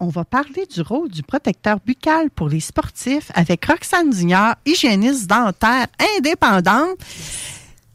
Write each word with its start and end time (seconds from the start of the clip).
on 0.00 0.08
va 0.08 0.24
parler 0.24 0.66
du 0.66 0.80
rôle 0.80 1.10
du 1.10 1.22
protecteur 1.22 1.78
buccal 1.84 2.30
pour 2.30 2.48
les 2.48 2.60
sportifs 2.60 3.30
avec 3.34 3.64
Roxane 3.66 4.10
Dignard, 4.10 4.56
hygiéniste 4.64 5.26
dentaire 5.28 5.86
indépendante 6.16 6.96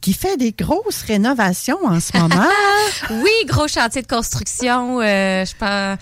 qui 0.02 0.14
fait 0.14 0.38
des 0.38 0.52
grosses 0.52 1.02
rénovations 1.02 1.84
en 1.84 2.00
ce 2.00 2.16
moment. 2.16 2.48
oui, 3.10 3.32
gros 3.48 3.68
chantier 3.68 4.04
de 4.04 4.08
construction. 4.08 5.02
Euh, 5.02 5.44
je 5.44 5.56
pense 5.58 5.98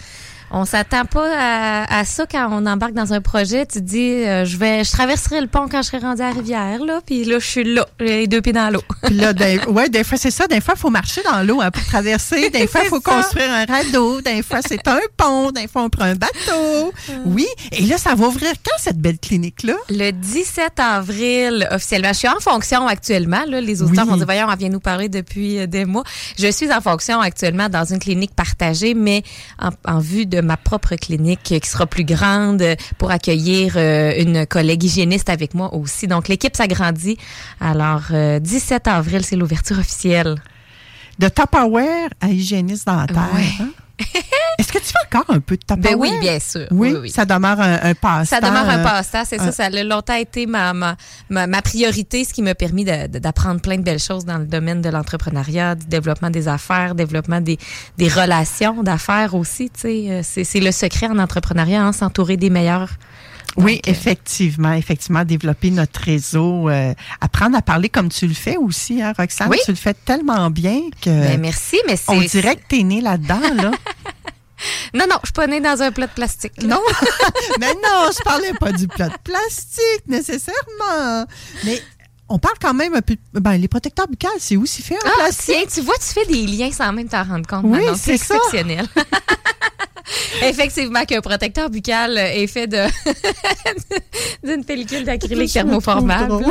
on 0.55 0.65
s'attend 0.65 1.05
pas 1.05 1.29
à, 1.35 1.99
à, 1.99 2.05
ça 2.05 2.27
quand 2.31 2.47
on 2.51 2.67
embarque 2.67 2.93
dans 2.93 3.11
un 3.11 3.21
projet. 3.21 3.65
Tu 3.65 3.79
te 3.79 3.83
dis, 3.83 3.99
euh, 3.99 4.45
je 4.45 4.55
vais, 4.57 4.83
je 4.83 4.91
traverserai 4.91 5.41
le 5.41 5.47
pont 5.47 5.67
quand 5.67 5.81
je 5.81 5.87
serai 5.87 5.97
rendu 5.97 6.21
à 6.21 6.29
la 6.29 6.35
rivière, 6.35 6.79
là, 6.85 7.01
puis 7.03 7.25
là, 7.25 7.39
je 7.39 7.45
suis 7.45 7.63
là, 7.63 7.87
les 7.99 8.27
deux 8.27 8.39
pieds 8.39 8.53
dans 8.53 8.69
l'eau. 8.69 8.83
puis 9.03 9.15
là, 9.15 9.33
des, 9.33 9.59
ouais, 9.67 9.89
des 9.89 10.03
fois, 10.03 10.19
c'est 10.19 10.31
ça. 10.31 10.45
Des 10.47 10.61
fois, 10.61 10.75
il 10.77 10.79
faut 10.79 10.91
marcher 10.91 11.21
dans 11.23 11.41
l'eau 11.41 11.59
hein, 11.59 11.71
pour 11.71 11.83
traverser. 11.85 12.51
Des 12.51 12.67
fois, 12.73 12.81
il 12.83 12.89
faut 12.89 13.01
construire 13.01 13.49
un 13.51 13.65
radeau. 13.65 14.21
Des 14.21 14.43
fois, 14.43 14.59
c'est 14.61 14.87
un 14.87 14.99
pont. 15.17 15.49
Des 15.51 15.67
fois, 15.67 15.81
on 15.83 15.89
prend 15.89 16.05
un 16.05 16.15
bateau. 16.15 16.93
Oui. 17.25 17.47
Et 17.71 17.87
là, 17.87 17.97
ça 17.97 18.13
va 18.13 18.27
ouvrir 18.27 18.51
quand, 18.63 18.77
cette 18.77 18.99
belle 18.99 19.17
clinique-là? 19.17 19.73
Le 19.89 20.11
17 20.11 20.79
avril, 20.79 21.67
officiellement. 21.71 22.09
Je 22.13 22.19
suis 22.19 22.27
en 22.27 22.39
fonction 22.39 22.85
actuellement. 22.85 23.43
Là. 23.47 23.59
Les 23.59 23.81
auditeurs 23.81 24.05
oui. 24.07 24.19
dit, 24.19 24.23
voyons, 24.23 24.47
on 24.47 24.55
vient 24.55 24.69
nous 24.69 24.79
parler 24.79 25.09
depuis 25.09 25.57
euh, 25.59 25.65
des 25.65 25.85
mois. 25.85 26.03
Je 26.37 26.51
suis 26.51 26.71
en 26.71 26.79
fonction 26.79 27.19
actuellement 27.19 27.69
dans 27.69 27.85
une 27.85 27.99
clinique 27.99 28.35
partagée, 28.35 28.93
mais 28.93 29.23
en, 29.59 29.69
en 29.85 29.97
vue 29.97 30.27
de 30.27 30.42
ma 30.43 30.57
propre 30.57 30.95
clinique 30.95 31.41
qui 31.43 31.67
sera 31.67 31.85
plus 31.85 32.03
grande 32.03 32.63
pour 32.97 33.11
accueillir 33.11 33.73
euh, 33.75 34.13
une 34.17 34.45
collègue 34.45 34.83
hygiéniste 34.83 35.29
avec 35.29 35.53
moi 35.53 35.73
aussi. 35.73 36.07
Donc, 36.07 36.27
l'équipe 36.27 36.55
s'agrandit. 36.55 37.17
Alors, 37.59 38.03
euh, 38.11 38.39
17 38.39 38.87
avril, 38.87 39.23
c'est 39.25 39.35
l'ouverture 39.35 39.79
officielle. 39.79 40.35
De 41.19 41.27
Tupperware 41.27 42.09
à 42.21 42.29
hygiéniste 42.29 42.87
dentaire. 42.87 43.29
Ouais. 43.33 43.43
Hein? 43.59 43.69
Est-ce 44.59 44.71
que 44.71 44.79
tu 44.79 44.85
fais 44.85 45.17
encore 45.17 45.33
un 45.35 45.39
peu 45.39 45.55
de 45.55 45.61
Tupperware? 45.61 46.09
Ben 46.09 46.15
oui, 46.15 46.19
bien 46.19 46.39
sûr. 46.39 46.67
Oui, 46.71 46.91
oui, 46.93 46.99
oui. 47.03 47.09
ça 47.09 47.25
demeure 47.25 47.59
un, 47.59 47.79
un 47.83 47.93
passe-temps. 47.93 48.39
Ça 48.39 48.41
demeure 48.41 48.67
un 48.67 48.83
passe-temps, 48.83 49.23
c'est 49.25 49.37
ça. 49.37 49.51
Ça 49.51 49.65
a 49.65 49.69
longtemps 49.69 50.15
été 50.15 50.45
ma, 50.45 50.73
ma, 50.73 50.95
ma, 51.29 51.47
ma 51.47 51.61
priorité, 51.61 52.23
ce 52.23 52.33
qui 52.33 52.41
m'a 52.41 52.55
permis 52.55 52.85
d'apprendre 52.85 53.61
plein 53.61 53.77
de 53.77 53.83
belles 53.83 53.99
choses 53.99 54.25
dans 54.25 54.37
le 54.37 54.45
domaine 54.45 54.81
de 54.81 54.89
l'entrepreneuriat, 54.89 55.75
du 55.75 55.85
développement 55.85 56.29
des 56.29 56.47
affaires, 56.47 56.95
développement 56.95 57.41
des, 57.41 57.57
des 57.97 58.07
relations 58.07 58.81
d'affaires 58.83 59.35
aussi. 59.35 59.71
C'est 59.75 60.59
le 60.59 60.71
secret 60.71 61.07
en 61.07 61.19
entrepreneuriat, 61.19 61.83
hein, 61.83 61.91
s'entourer 61.93 62.37
des 62.37 62.49
meilleurs. 62.49 62.89
Donc, 63.57 63.65
oui, 63.65 63.81
effectivement, 63.85 64.73
effectivement, 64.73 65.23
développer 65.23 65.69
notre 65.69 65.99
réseau, 65.99 66.69
euh, 66.69 66.93
apprendre 67.21 67.57
à 67.57 67.61
parler 67.61 67.89
comme 67.89 68.09
tu 68.09 68.27
le 68.27 68.33
fais 68.33 68.57
aussi, 68.57 69.01
hein, 69.01 69.13
Roxane. 69.17 69.49
Oui. 69.49 69.57
Tu 69.65 69.71
le 69.71 69.77
fais 69.77 69.93
tellement 69.93 70.49
bien 70.49 70.81
que. 71.01 71.09
Ben, 71.09 71.39
merci, 71.39 71.77
mais 71.87 71.95
c'est. 71.95 72.11
On 72.11 72.21
dirait 72.21 72.55
que 72.55 72.63
t'es 72.67 72.83
née 72.83 73.01
là-dedans, 73.01 73.41
là. 73.55 73.71
non, 74.93 75.05
non, 75.09 75.17
je 75.21 75.27
suis 75.27 75.33
pas 75.33 75.47
née 75.47 75.59
dans 75.59 75.81
un 75.81 75.91
plat 75.91 76.07
de 76.07 76.13
plastique. 76.13 76.53
Là. 76.61 76.67
Non, 76.67 76.81
mais 77.59 77.73
non, 77.73 78.09
je 78.11 78.23
parlais 78.23 78.53
pas 78.53 78.71
du 78.71 78.87
plat 78.87 79.09
de 79.09 79.17
plastique 79.23 80.07
nécessairement. 80.07 81.25
Mais 81.63 81.81
on 82.29 82.39
parle 82.39 82.55
quand 82.59 82.73
même 82.73 82.95
un 82.95 83.01
peu. 83.01 83.15
Ben, 83.33 83.57
les 83.57 83.67
protecteurs 83.67 84.07
buccales, 84.07 84.31
c'est 84.39 84.57
aussi 84.57 84.81
fait 84.81 84.95
en 84.95 85.05
ah, 85.05 85.11
plastique? 85.17 85.55
Tiens, 85.55 85.65
tu 85.71 85.81
vois, 85.81 85.95
tu 85.95 86.13
fais 86.13 86.25
des 86.25 86.47
liens 86.47 86.71
sans 86.71 86.91
même 86.91 87.07
t'en 87.07 87.23
rendre 87.23 87.47
compte. 87.47 87.65
Oui, 87.65 87.83
c'est 87.95 88.17
ça. 88.17 88.35
exceptionnel. 88.35 88.87
Effectivement, 90.43 91.05
qu'un 91.05 91.21
protecteur 91.21 91.69
buccal 91.69 92.17
est 92.17 92.47
fait 92.47 92.67
de 92.67 92.77
d'une 94.43 94.65
pellicule 94.65 95.03
d'acrylique 95.05 95.51
thermoformable. 95.51 96.45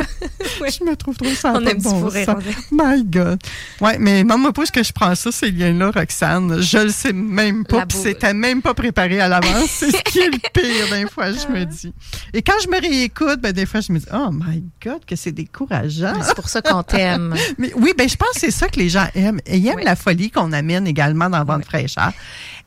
oui. 0.61 0.69
Je 0.79 0.83
me 0.83 0.95
trouve 0.95 1.15
trop 1.17 1.29
ça. 1.33 1.53
On 1.55 1.65
a 1.65 1.69
un 1.71 1.75
petit 1.75 1.83
bon 1.89 2.09
sens. 2.09 2.43
My 2.71 3.03
God. 3.03 3.39
Ouais, 3.81 3.97
mais 3.99 4.23
demande-moi 4.23 4.53
pas 4.53 4.65
ce 4.65 4.71
que 4.71 4.83
je 4.83 4.91
prends 4.91 5.13
ça, 5.15 5.31
ces 5.31 5.51
liens-là, 5.51 5.91
Roxane. 5.91 6.61
Je 6.61 6.77
le 6.79 6.89
sais 6.89 7.13
même 7.13 7.65
pas. 7.65 7.85
Puis 7.85 7.97
c'était 8.01 8.33
même 8.33 8.61
pas 8.61 8.73
préparé 8.73 9.19
à 9.19 9.27
l'avance. 9.27 9.69
C'est 9.69 9.91
ce 9.91 10.01
qui 10.03 10.19
est 10.19 10.29
le 10.29 10.37
pire, 10.53 10.89
des 10.95 11.07
fois, 11.07 11.27
je 11.31 11.47
me 11.53 11.65
dis. 11.65 11.93
Et 12.33 12.41
quand 12.41 12.53
je 12.63 12.67
me 12.69 12.79
réécoute, 12.81 13.39
ben, 13.41 13.51
des 13.51 13.65
fois, 13.65 13.81
je 13.81 13.91
me 13.91 13.99
dis, 13.99 14.05
oh 14.13 14.29
my 14.31 14.63
God, 14.83 15.05
que 15.05 15.15
c'est 15.15 15.31
décourageant. 15.31 16.13
C'est 16.23 16.35
pour 16.35 16.49
ça 16.49 16.61
qu'on 16.61 16.83
t'aime. 16.83 17.35
Mais 17.57 17.71
oui, 17.75 17.93
ben 17.97 18.07
je 18.09 18.15
pense 18.15 18.29
que 18.33 18.39
c'est 18.39 18.51
ça 18.51 18.67
que 18.67 18.79
les 18.79 18.89
gens 18.89 19.07
aiment. 19.15 19.39
Et 19.45 19.57
ils 19.57 19.67
aiment 19.67 19.75
Oui. 19.77 19.83
la 19.83 19.95
folie 19.95 20.31
qu'on 20.31 20.51
amène 20.53 20.87
également 20.87 21.29
dans 21.29 21.43
Vente 21.43 21.65
fraîcheur. 21.65 22.11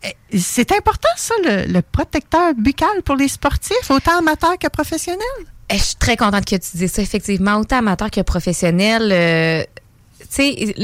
Eh, 0.04 0.38
C'est 0.38 0.72
important, 0.72 1.08
ça, 1.16 1.34
le, 1.44 1.80
protecteur 1.80 2.54
buccal 2.54 3.02
pour 3.04 3.16
les 3.16 3.28
sportifs, 3.28 3.90
autant 3.90 4.18
amateurs 4.18 4.58
que 4.58 4.68
professionnels? 4.68 5.20
Eh, 5.70 5.78
Je 5.78 5.82
suis 5.82 5.96
très 5.96 6.16
contente 6.16 6.44
que 6.44 6.56
tu 6.56 6.76
dises 6.76 6.92
ça, 6.92 7.02
effectivement, 7.02 7.56
autant 7.56 7.78
amateur 7.78 8.10
que 8.10 8.20
professionnel. 8.20 9.10
euh, 9.12 9.64
tu 10.18 10.26
sais, 10.30 10.74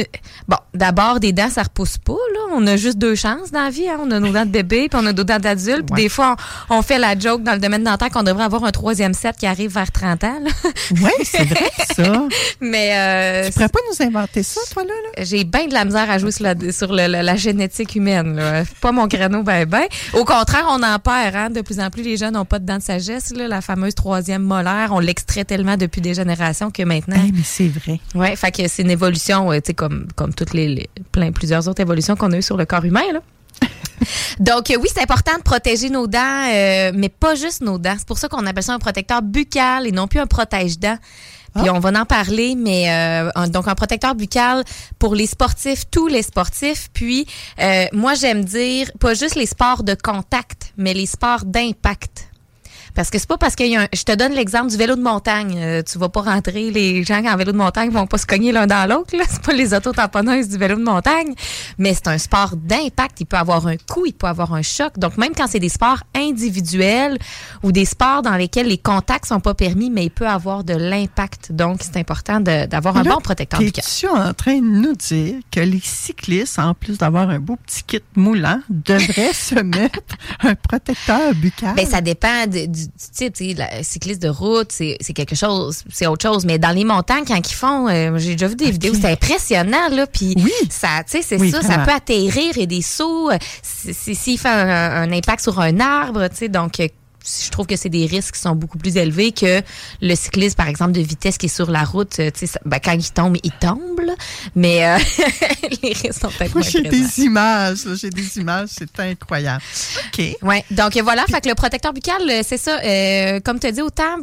bon, 0.46 0.58
d'abord, 0.74 1.18
des 1.18 1.32
dents, 1.32 1.50
ça 1.50 1.62
repousse 1.62 1.98
pas. 1.98 2.16
On 2.54 2.66
a 2.66 2.76
juste 2.76 2.98
deux 2.98 3.14
chances 3.14 3.50
dans 3.50 3.62
la 3.64 3.70
vie, 3.70 3.88
hein. 3.88 3.98
On 4.00 4.10
a 4.10 4.20
nos 4.20 4.32
dents 4.32 4.44
de 4.46 4.50
bébé, 4.50 4.88
puis 4.88 4.98
on 5.02 5.06
a 5.06 5.12
nos 5.12 5.24
dents 5.24 5.38
d'adulte. 5.38 5.90
Ouais. 5.90 6.02
des 6.02 6.08
fois, 6.08 6.36
on, 6.70 6.76
on 6.78 6.82
fait 6.82 6.98
la 6.98 7.18
joke 7.18 7.42
dans 7.42 7.52
le 7.52 7.58
domaine 7.58 7.84
dentaire 7.84 8.10
qu'on 8.10 8.22
devrait 8.22 8.44
avoir 8.44 8.64
un 8.64 8.70
troisième 8.70 9.14
set 9.14 9.36
qui 9.36 9.46
arrive 9.46 9.72
vers 9.72 9.90
30 9.90 10.24
ans. 10.24 10.38
Oui, 10.92 11.10
c'est 11.24 11.44
vrai, 11.44 11.70
ça. 11.96 12.24
Mais 12.60 12.90
euh, 12.96 13.46
Tu 13.46 13.52
pourrais 13.52 13.68
pas 13.68 13.78
nous 13.90 14.06
inventer 14.06 14.42
ça, 14.42 14.60
toi, 14.72 14.82
là? 14.84 14.88
là? 15.16 15.24
j'ai 15.24 15.44
bien 15.44 15.66
de 15.66 15.72
la 15.74 15.84
misère 15.84 16.10
à 16.10 16.18
jouer 16.18 16.30
sur 16.32 16.44
la, 16.44 16.54
sur 16.72 16.92
le- 16.92 17.06
la, 17.06 17.22
la 17.22 17.36
génétique 17.36 17.94
humaine. 17.96 18.36
Là. 18.36 18.64
Pas 18.80 18.92
mon 18.92 19.08
créneau, 19.08 19.42
ben 19.42 19.64
ben. 19.66 19.84
Au 20.14 20.24
contraire, 20.24 20.66
on 20.70 20.82
en 20.82 20.98
perd. 20.98 21.34
Hein? 21.36 21.50
De 21.50 21.60
plus 21.60 21.80
en 21.80 21.90
plus, 21.90 22.02
les 22.02 22.16
gens 22.16 22.30
n'ont 22.30 22.44
pas 22.44 22.58
de 22.58 22.66
dents 22.66 22.78
de 22.78 22.82
sagesse. 22.82 23.32
Là. 23.34 23.48
La 23.48 23.60
fameuse 23.60 23.94
troisième 23.94 24.42
molaire, 24.42 24.88
on 24.92 24.98
l'extrait 24.98 25.44
tellement 25.44 25.76
depuis 25.76 26.00
des 26.00 26.14
générations 26.14 26.70
que 26.70 26.82
maintenant... 26.82 27.16
Eh, 27.18 27.32
mais 27.32 27.42
c'est 27.44 27.68
vrai. 27.68 28.00
Ouais, 28.14 28.36
fait 28.36 28.50
que 28.52 28.68
c'est 28.68 28.82
une 28.82 28.90
évolution, 28.90 29.50
euh, 29.52 29.56
tu 29.56 29.68
sais, 29.68 29.74
comme, 29.74 30.06
comme 30.16 30.34
toutes 30.34 30.52
les, 30.54 30.68
les- 30.68 30.90
plein, 31.12 31.32
plusieurs 31.32 31.68
autres 31.68 31.80
évolutions 31.80 32.16
qu'on 32.16 32.32
a 32.32 32.36
eues 32.38 32.41
sur 32.42 32.56
le 32.56 32.66
corps 32.66 32.84
humain, 32.84 33.12
là. 33.12 33.20
Donc, 34.40 34.70
euh, 34.70 34.76
oui, 34.80 34.88
c'est 34.92 35.02
important 35.02 35.36
de 35.36 35.42
protéger 35.42 35.90
nos 35.90 36.06
dents, 36.06 36.46
euh, 36.48 36.92
mais 36.94 37.08
pas 37.08 37.34
juste 37.34 37.60
nos 37.60 37.78
dents. 37.78 37.94
C'est 37.96 38.06
pour 38.06 38.18
ça 38.18 38.28
qu'on 38.28 38.46
appelle 38.46 38.62
ça 38.62 38.74
un 38.74 38.78
protecteur 38.78 39.22
buccal 39.22 39.86
et 39.86 39.92
non 39.92 40.08
plus 40.08 40.20
un 40.20 40.26
protège-dents. 40.26 40.98
Puis 41.54 41.68
on 41.68 41.80
va 41.80 41.90
en 42.00 42.06
parler, 42.06 42.54
mais 42.56 42.90
euh, 42.90 43.46
donc 43.48 43.68
un 43.68 43.74
protecteur 43.74 44.14
buccal 44.14 44.64
pour 44.98 45.14
les 45.14 45.26
sportifs, 45.26 45.84
tous 45.90 46.06
les 46.06 46.22
sportifs. 46.22 46.88
Puis 46.94 47.26
moi 47.92 48.14
j'aime 48.14 48.42
dire 48.42 48.90
pas 48.98 49.12
juste 49.12 49.34
les 49.34 49.44
sports 49.44 49.82
de 49.82 49.94
contact, 49.94 50.72
mais 50.78 50.94
les 50.94 51.04
sports 51.04 51.44
d'impact. 51.44 52.31
Parce 52.94 53.10
que 53.10 53.18
c'est 53.18 53.28
pas 53.28 53.38
parce 53.38 53.56
qu'il 53.56 53.68
y 53.68 53.76
a 53.76 53.82
un, 53.82 53.86
je 53.94 54.02
te 54.02 54.12
donne 54.14 54.32
l'exemple 54.32 54.70
du 54.70 54.76
vélo 54.76 54.96
de 54.96 55.02
montagne. 55.02 55.54
Euh, 55.58 55.82
tu 55.82 55.98
vas 55.98 56.08
pas 56.08 56.20
rentrer, 56.22 56.70
les 56.70 57.04
gens 57.04 57.22
en 57.24 57.36
vélo 57.36 57.52
de 57.52 57.56
montagne 57.56 57.90
vont 57.90 58.06
pas 58.06 58.18
se 58.18 58.26
cogner 58.26 58.52
l'un 58.52 58.66
dans 58.66 58.88
l'autre. 58.88 59.16
là. 59.16 59.24
C'est 59.30 59.42
pas 59.42 59.52
les 59.52 59.72
auto-tamponneuses 59.74 60.48
du 60.48 60.58
vélo 60.58 60.76
de 60.76 60.82
montagne. 60.84 61.34
Mais 61.78 61.94
c'est 61.94 62.08
un 62.08 62.18
sport 62.18 62.54
d'impact. 62.56 63.20
Il 63.20 63.26
peut 63.26 63.36
avoir 63.38 63.66
un 63.66 63.76
coup, 63.76 64.04
il 64.06 64.12
peut 64.12 64.26
avoir 64.26 64.52
un 64.54 64.62
choc. 64.62 64.98
Donc 64.98 65.16
même 65.16 65.32
quand 65.34 65.46
c'est 65.46 65.58
des 65.60 65.68
sports 65.70 66.02
individuels 66.14 67.18
ou 67.62 67.72
des 67.72 67.84
sports 67.84 68.22
dans 68.22 68.36
lesquels 68.36 68.66
les 68.68 68.78
contacts 68.78 69.26
sont 69.26 69.40
pas 69.40 69.54
permis, 69.54 69.90
mais 69.90 70.04
il 70.04 70.10
peut 70.10 70.26
avoir 70.28 70.64
de 70.64 70.74
l'impact. 70.74 71.52
Donc 71.52 71.80
c'est 71.82 71.96
important 71.96 72.40
d'avoir 72.40 72.96
un 72.96 73.02
bon 73.14 73.20
protecteur 73.20 73.60
buccal. 73.60 73.84
Es-tu 73.86 74.06
en 74.08 74.34
train 74.34 74.56
de 74.56 74.66
nous 74.66 74.94
dire 74.94 75.34
que 75.50 75.60
les 75.60 75.80
cyclistes, 75.82 76.58
en 76.58 76.74
plus 76.74 76.98
d'avoir 76.98 77.30
un 77.30 77.38
beau 77.38 77.56
petit 77.56 77.82
kit 77.84 78.00
moulant, 78.16 78.60
devraient 78.68 79.32
se 79.32 79.54
mettre 79.60 80.00
un 80.40 80.54
protecteur 80.54 81.34
buccal? 81.34 81.74
Ben, 81.74 81.86
ça 81.86 82.00
dépend 82.00 82.46
de- 82.46 82.66
du 82.66 82.81
du, 82.86 82.92
type, 83.12 83.32
tu 83.34 83.48
sais, 83.50 83.54
la 83.54 83.82
cycliste 83.82 84.22
de 84.22 84.28
route, 84.28 84.70
c'est 84.72 84.96
quelque 85.14 85.34
chose, 85.34 85.82
c'est 85.92 86.06
autre 86.06 86.22
chose. 86.28 86.44
Mais 86.44 86.58
dans 86.58 86.70
les 86.70 86.84
montagnes, 86.84 87.24
quand 87.26 87.38
ils 87.50 87.54
font, 87.54 87.88
euh, 87.88 88.18
j'ai 88.18 88.32
déjà 88.32 88.48
vu 88.48 88.56
des 88.56 88.70
vidéos, 88.70 88.94
c'est 88.94 89.10
impressionnant, 89.10 89.88
là. 89.90 90.06
Puis 90.06 90.34
Oui. 90.36 90.52
ça, 90.70 91.02
tu 91.04 91.12
sais, 91.18 91.22
c'est 91.22 91.40
Oui, 91.40 91.50
ça, 91.50 91.62
ça 91.62 91.78
peut 91.78 91.92
atterrir 91.92 92.56
et 92.58 92.66
des 92.66 92.82
sauts. 92.82 93.30
euh, 93.30 93.38
S'il 93.62 94.38
fait 94.38 94.48
un, 94.48 94.68
un 95.02 95.12
impact 95.12 95.42
sur 95.42 95.58
un 95.60 95.80
arbre, 95.80 96.28
tu 96.28 96.36
sais, 96.36 96.48
donc. 96.48 96.80
Je 97.24 97.50
trouve 97.50 97.66
que 97.66 97.76
c'est 97.76 97.88
des 97.88 98.06
risques 98.06 98.34
qui 98.34 98.40
sont 98.40 98.54
beaucoup 98.54 98.78
plus 98.78 98.96
élevés 98.96 99.32
que 99.32 99.60
le 100.00 100.14
cycliste, 100.14 100.56
par 100.56 100.68
exemple, 100.68 100.92
de 100.92 101.00
vitesse 101.00 101.38
qui 101.38 101.46
est 101.46 101.54
sur 101.54 101.70
la 101.70 101.84
route. 101.84 102.18
euh, 102.20 102.30
Tu 102.30 102.40
sais, 102.40 102.46
ça- 102.46 102.60
ben, 102.64 102.78
quand 102.82 102.92
il 102.92 103.10
tombe, 103.10 103.36
il 103.42 103.52
tombe, 103.52 104.00
là. 104.00 104.14
mais 104.54 104.86
euh, 104.86 104.98
les 105.82 105.92
risques 105.92 106.14
sont 106.20 106.28
peut-être 106.28 106.54
Moi, 106.54 106.62
moins 106.62 106.70
j'ai 106.70 106.82
des 106.82 107.20
images. 107.20 107.78
J'ai 108.00 108.10
des 108.10 108.38
images. 108.38 108.68
C'est 108.72 108.98
incroyable. 109.00 109.62
OK. 110.08 110.36
Ouais. 110.42 110.64
Donc 110.70 110.96
euh, 110.96 111.02
voilà, 111.02 111.24
fait 111.26 111.40
que 111.40 111.48
le 111.48 111.54
protecteur 111.54 111.92
buccal, 111.92 112.22
euh, 112.28 112.42
c'est 112.46 112.58
ça. 112.58 112.78
euh, 112.84 113.40
comme 113.40 113.58
tu 113.60 113.66
as 113.66 113.72
dit, 113.72 113.82
autant 113.82 114.16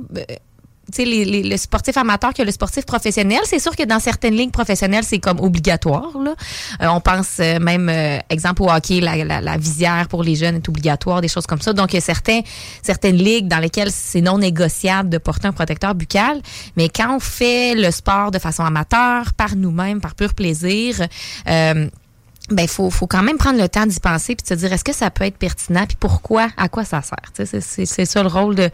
les, 0.98 1.26
les- 1.26 1.44
le 1.44 1.58
sportif 1.58 1.98
amateur 1.98 2.34
que 2.34 2.42
le 2.42 2.52
sportif 2.52 2.86
professionnel. 2.86 3.40
C'est 3.46 3.60
sûr 3.60 3.76
que 3.76 3.84
dans 3.84 4.00
certaines 4.00 4.36
lignes 4.36 4.52
professionnelles, 4.52 5.04
c'est 5.04 5.20
comme 5.20 5.40
obligatoire. 5.40 6.12
Là. 6.24 6.36
Euh, 6.82 6.88
on 6.88 7.00
pense 7.02 7.38
euh, 7.40 7.60
même, 7.60 7.90
euh, 7.90 8.18
exemple 8.30 8.64
au 8.64 8.70
hockey, 8.70 9.00
la, 9.00 9.58
visière 9.58 10.08
pour 10.08 10.24
les 10.24 10.36
jeunes 10.36 10.56
est 10.56 10.70
obligatoire, 10.70 11.22
des 11.22 11.28
choses 11.28 11.46
comme 11.46 11.62
ça. 11.62 11.74
Donc, 11.74 11.94
il 11.94 11.96
y 11.96 12.00
a 12.00 12.02
certains, 12.02 12.42
certaines 12.82 13.18
ligues 13.18 13.48
dans 13.48 13.60
lesquelles 13.60 13.92
c'est 13.92 14.22
non 14.22 14.38
négociable 14.38 15.10
de 15.10 15.18
porter 15.18 15.48
un 15.48 15.54
protecteur 15.54 15.96
buccal. 15.96 16.42
Mais 16.78 16.90
quand 16.90 17.16
on 17.16 17.20
fait 17.20 17.76
le 17.76 17.92
sport 17.92 18.32
de 18.32 18.40
façon 18.40 18.64
amateur, 18.64 19.34
par 19.34 19.56
nous-mêmes, 19.56 20.02
par 20.02 20.16
pur 20.16 20.34
plaisir, 20.34 20.96
ben 22.52 22.68
faut 22.68 22.90
faut 22.90 23.08
quand 23.08 23.22
même 23.22 23.38
prendre 23.38 23.60
le 23.60 23.70
temps 23.70 23.86
d'y 23.86 24.00
penser 24.00 24.36
puis 24.36 24.44
de 24.44 24.48
se 24.48 24.54
dire 24.56 24.74
est-ce 24.74 24.84
que 24.84 24.94
ça 24.94 25.12
peut 25.12 25.24
être 25.26 25.38
pertinent 25.38 25.86
puis 25.86 25.98
pourquoi 26.00 26.48
à 26.58 26.68
quoi 26.70 26.84
ça 26.84 27.02
sert? 27.02 27.32
C'est 27.34 27.62
c'est 27.86 28.06
ça 28.06 28.24
le 28.24 28.30
rôle 28.30 28.56
de 28.56 28.70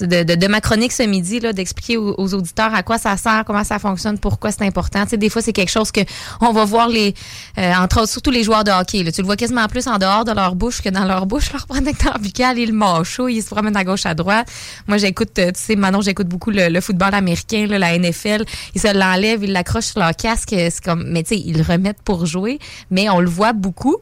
de, 0.00 0.22
de, 0.22 0.34
de 0.34 0.46
ma 0.46 0.60
chronique 0.60 0.92
ce 0.92 1.02
midi 1.02 1.40
là 1.40 1.52
d'expliquer 1.52 1.96
aux, 1.96 2.14
aux 2.18 2.34
auditeurs 2.34 2.74
à 2.74 2.82
quoi 2.82 2.98
ça 2.98 3.16
sert 3.16 3.44
comment 3.46 3.64
ça 3.64 3.78
fonctionne 3.78 4.18
pourquoi 4.18 4.50
c'est 4.52 4.62
important. 4.64 5.04
Tu 5.04 5.10
sais 5.10 5.16
des 5.16 5.28
fois 5.28 5.42
c'est 5.42 5.52
quelque 5.52 5.70
chose 5.70 5.92
que 5.92 6.00
on 6.40 6.52
va 6.52 6.64
voir 6.64 6.88
les 6.88 7.14
euh, 7.58 7.72
entre 7.74 8.00
autres 8.00 8.10
surtout 8.10 8.30
les 8.30 8.42
joueurs 8.42 8.64
de 8.64 8.70
hockey 8.70 9.02
là, 9.02 9.12
tu 9.12 9.20
le 9.20 9.26
vois 9.26 9.36
quasiment 9.36 9.66
plus 9.66 9.86
en 9.86 9.98
dehors 9.98 10.24
de 10.24 10.32
leur 10.32 10.54
bouche 10.54 10.80
que 10.80 10.88
dans 10.88 11.04
leur 11.04 11.26
bouche. 11.26 11.52
Leur 11.52 11.66
protecteur 11.66 12.18
buccal 12.18 12.58
il 12.58 12.72
macho 12.72 13.28
il 13.28 13.42
se 13.42 13.48
promène 13.48 13.76
à 13.76 13.84
gauche 13.84 14.06
à 14.06 14.14
droite. 14.14 14.48
Moi 14.86 14.96
j'écoute 14.96 15.38
euh, 15.38 15.52
tu 15.52 15.60
sais 15.60 15.76
Manon 15.76 16.00
j'écoute 16.00 16.28
beaucoup 16.28 16.50
le, 16.50 16.68
le 16.68 16.80
football 16.80 17.14
américain 17.14 17.66
là, 17.66 17.78
la 17.78 17.98
NFL 17.98 18.44
ils 18.74 18.80
se 18.80 18.92
l'enlèvent 18.92 19.44
ils 19.44 19.52
l'accrochent 19.52 19.86
sur 19.86 20.00
leur 20.00 20.14
casque 20.16 20.50
c'est 20.50 20.80
comme 20.82 21.04
mais 21.06 21.22
tu 21.22 21.34
sais 21.34 21.42
ils 21.44 21.56
le 21.56 21.62
remettent 21.62 22.02
pour 22.02 22.26
jouer 22.26 22.58
mais 22.90 23.08
on 23.10 23.20
le 23.20 23.28
voit 23.28 23.52
beaucoup 23.52 23.96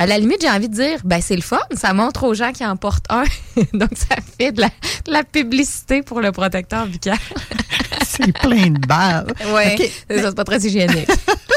à 0.00 0.06
la 0.06 0.16
limite, 0.16 0.40
j'ai 0.40 0.48
envie 0.48 0.70
de 0.70 0.74
dire, 0.74 0.98
ben 1.04 1.20
c'est 1.20 1.36
le 1.36 1.42
fun, 1.42 1.60
ça 1.74 1.92
montre 1.92 2.24
aux 2.24 2.32
gens 2.32 2.52
qui 2.52 2.64
en 2.64 2.74
portent 2.74 3.04
un, 3.10 3.24
donc 3.74 3.90
ça 3.94 4.16
fait 4.38 4.50
de 4.50 4.62
la, 4.62 4.68
de 5.04 5.12
la 5.12 5.24
publicité 5.24 6.00
pour 6.00 6.22
le 6.22 6.32
protecteur 6.32 6.86
buccal. 6.86 7.18
C'est 8.06 8.32
plein 8.32 8.70
de 8.70 8.86
balles. 8.86 9.26
Ouais, 9.54 9.76
OK. 9.78 9.90
c'est 10.08 10.20
ça, 10.20 10.28
c'est 10.28 10.34
pas 10.34 10.44
très 10.44 10.58
hygiénique. 10.58 11.08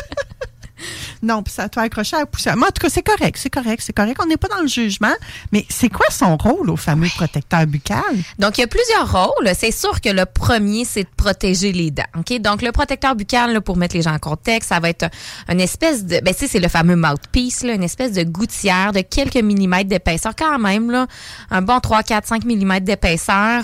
Non, 1.24 1.42
puis 1.42 1.54
ça 1.54 1.70
te 1.70 1.76
fait 1.80 1.86
accrocher 1.86 2.18
à 2.18 2.20
la 2.20 2.26
poussière. 2.26 2.58
Mais 2.58 2.66
en 2.66 2.72
tout 2.72 2.82
cas, 2.82 2.90
c'est 2.90 3.02
correct, 3.02 3.38
c'est 3.42 3.50
correct, 3.50 3.82
c'est 3.84 3.94
correct. 3.94 4.20
On 4.22 4.28
n'est 4.28 4.38
pas 4.38 4.50
dans 4.50 4.62
le 4.62 4.68
jugement. 4.68 5.14
Mais 5.54 5.66
c'est 5.70 5.88
quoi 5.90 6.06
son 6.12 6.36
rôle 6.38 6.70
au 6.70 6.76
fameux 6.76 7.08
protecteur 7.16 7.66
buccal? 7.66 8.02
Donc, 8.40 8.58
il 8.58 8.62
y 8.62 8.64
a 8.66 8.68
plusieurs 8.68 9.10
rôles. 9.12 9.50
C'est 9.58 9.72
sûr 9.72 10.02
que 10.02 10.10
le 10.10 10.26
premier, 10.26 10.84
c'est 10.86 11.04
de 11.04 11.10
protéger 11.16 11.72
les 11.72 11.92
dents. 11.92 12.04
OK? 12.18 12.40
Donc, 12.42 12.62
le 12.62 12.72
protecteur 12.74 13.16
buccal, 13.16 13.54
là, 13.54 13.62
pour 13.62 13.78
mettre 13.78 13.96
les 13.96 14.02
gens 14.02 14.14
en 14.14 14.20
contexte, 14.20 14.70
ça 14.70 14.80
va 14.82 14.90
être 14.90 15.04
un- 15.04 15.54
une 15.54 15.62
espèce 15.62 16.04
de... 16.06 16.20
Ben, 16.20 16.34
tu 16.34 16.42
sais, 16.42 16.48
c'est 16.48 16.60
le 16.60 16.68
fameux 16.68 16.98
mouthpiece, 16.98 17.64
là, 17.64 17.74
une 17.74 17.84
espèce 17.84 18.12
de 18.12 18.24
gouttière 18.24 18.92
de 18.92 19.00
quelques 19.02 19.38
millimètres 19.38 19.90
d'épaisseur, 19.90 20.34
quand 20.38 20.60
même, 20.60 20.92
là, 20.92 21.08
un 21.52 21.62
bon 21.62 21.80
3, 21.80 22.04
4, 22.04 22.28
5 22.28 22.44
millimètres 22.44 22.86
d'épaisseur 22.86 23.64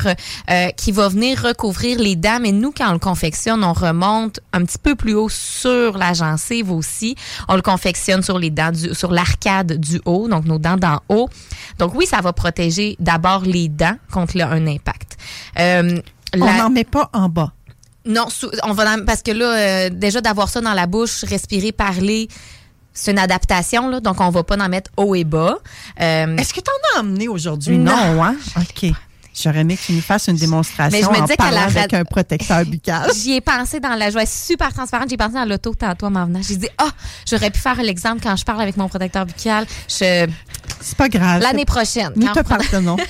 euh, 0.50 0.68
qui 0.78 0.94
va 0.94 1.10
venir 1.10 1.42
recouvrir 1.44 2.00
les 2.00 2.16
dents. 2.16 2.40
Mais 2.42 2.54
nous, 2.54 2.72
quand 2.72 2.90
on 2.90 2.94
le 2.94 3.00
confectionne, 3.00 3.64
on 3.66 3.74
remonte 3.74 4.40
un 4.54 4.64
petit 4.64 4.78
peu 4.78 4.96
plus 4.96 5.14
haut 5.14 5.28
sur 5.30 5.98
la 5.98 6.14
gencive 6.14 6.72
aussi. 6.72 7.16
On 7.50 7.56
le 7.56 7.62
confectionne 7.62 8.22
sur 8.24 8.40
les 8.40 8.52
dents, 8.52 8.72
du, 8.72 8.94
sur 8.96 9.12
l'arcade 9.12 9.74
du 9.80 10.00
haut, 10.06 10.28
donc 10.30 10.46
nos 10.46 10.60
dents 10.60 10.78
d'en 10.78 11.02
haut. 11.10 11.28
Donc 11.80 11.94
oui, 11.96 12.06
ça 12.06 12.22
va 12.22 12.32
protéger 12.32 12.96
d'abord 13.00 13.42
les 13.42 13.68
dents 13.68 13.98
contre 14.12 14.38
le- 14.38 14.44
un 14.46 14.66
impact. 14.68 15.18
Euh, 15.60 16.00
On 16.36 16.54
n'en 16.58 16.70
met 16.70 16.84
pas 16.84 17.10
en 17.12 17.28
bas. 17.28 17.52
non, 18.06 18.28
on 18.64 18.74
va 18.74 18.86
dans- 18.86 19.04
parce 19.06 19.22
que 19.24 19.32
là, 19.32 19.46
euh, 19.56 19.90
déjà 19.90 20.22
d'avoir 20.22 20.48
ça 20.48 20.62
dans 20.62 20.74
la 20.74 20.86
bouche, 20.88 21.24
respirer, 21.24 21.72
parler, 21.72 22.28
c'est 22.94 23.12
une 23.12 23.20
adaptation, 23.20 23.90
là, 23.90 24.00
donc 24.00 24.20
on 24.22 24.30
va 24.30 24.44
pas 24.44 24.58
en 24.58 24.70
mettre 24.70 24.92
haut 24.98 25.16
et 25.16 25.24
bas. 25.24 25.58
Euh, 26.02 26.38
Est-ce 26.38 26.54
que 26.54 26.60
tu 26.62 26.70
en 26.70 26.98
as 26.98 27.02
emmené 27.02 27.28
aujourd'hui? 27.28 27.78
Non. 27.78 27.96
Non, 28.16 28.24
hein? 28.24 28.36
OK. 28.58 28.92
J'aurais 29.34 29.60
aimé 29.60 29.78
que 29.78 29.82
tu 29.84 29.94
nous 29.94 30.02
fasses 30.02 30.28
une 30.28 30.36
démonstration 30.36 30.98
Mais 30.98 31.04
je 31.04 31.10
me 31.10 31.18
en 31.18 31.22
disais 31.26 31.36
parlant 31.38 31.62
la 31.62 31.66
avec 31.66 31.94
un 31.94 32.04
protecteur 32.04 32.66
buccal. 32.66 33.10
J'y 33.16 33.34
ai 33.34 33.42
pensé 33.42 33.80
dans 33.80 33.96
la 33.96 34.10
joie 34.10 34.26
super 34.26 34.74
transparente. 34.74 35.10
J'ai 35.10 35.18
pensé 35.18 35.34
dans 35.34 35.46
l'auto 35.46 35.74
tantôt 35.74 36.08
en 36.08 36.12
m'en 36.12 36.26
venant. 36.26 36.42
J'ai 36.42 36.58
dit, 36.58 36.68
ah, 36.78 36.90
j'aurais 37.30 37.50
pu 37.52 37.60
faire 37.60 37.82
l'exemple 37.82 38.22
quand 38.22 38.36
je 38.36 38.44
parle 38.44 38.62
avec 38.62 38.76
mon 38.78 38.88
protecteur 38.90 39.26
buccal. 39.26 39.66
Je- 39.88 40.28
C'est 40.82 40.98
pas 40.98 41.10
grave. 41.10 41.42
L'année 41.42 41.66
prochaine. 41.66 42.12
Nous 42.16 42.28
te 42.28 42.40
prend- 42.42 42.58
pardonnons. 42.58 42.98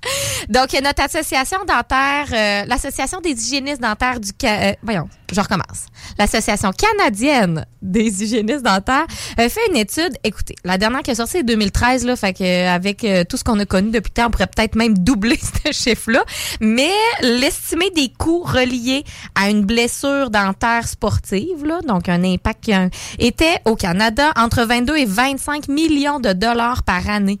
Donc, 0.50 0.72
notre 0.82 1.02
association 1.04 1.58
dentaire, 1.60 2.26
euh, 2.32 2.64
l'Association 2.66 3.20
des 3.20 3.30
hygiénistes 3.30 3.80
dentaires 3.80 4.18
du... 4.18 4.30
Euh, 4.44 4.72
voyons, 4.82 5.08
je 5.32 5.40
recommence. 5.40 5.86
L'Association 6.18 6.72
canadienne 6.72 7.64
des 7.80 8.24
hygiénistes 8.24 8.64
dentaires 8.64 9.06
euh, 9.38 9.48
fait 9.48 9.60
une 9.70 9.76
étude. 9.76 10.12
Écoutez, 10.24 10.56
la 10.64 10.76
dernière 10.76 11.02
qui 11.02 11.12
est 11.12 11.14
sortie, 11.14 11.34
c'est 11.38 11.42
2013, 11.44 12.04
là, 12.04 12.16
fait 12.16 12.32
que 12.34 12.42
euh, 12.42 12.68
avec 12.68 13.04
euh, 13.04 13.22
tout 13.22 13.36
ce 13.36 13.44
qu'on 13.44 13.60
a 13.60 13.64
connu 13.64 13.92
depuis 13.92 14.10
temps, 14.10 14.26
on 14.26 14.30
pourrait 14.30 14.48
peut-être 14.48 14.74
même 14.74 14.98
doubler 14.98 15.38
ce 15.64 15.70
chiffre-là. 15.70 16.24
Mais 16.60 16.90
l'estimé 17.22 17.90
des 17.94 18.12
coûts 18.18 18.42
reliés 18.42 19.04
à 19.36 19.50
une 19.50 19.64
blessure 19.64 20.30
dentaire 20.30 20.88
sportive, 20.88 21.64
là, 21.64 21.78
donc 21.86 22.08
un 22.08 22.24
impact 22.24 22.68
un- 22.70 22.90
était 23.20 23.58
au 23.66 23.76
Canada 23.76 24.32
entre 24.36 24.64
22 24.64 24.96
et 24.96 25.04
25 25.06 25.68
millions 25.68 26.18
de 26.18 26.32
dollars 26.32 26.82
par 26.82 27.08
année 27.08 27.38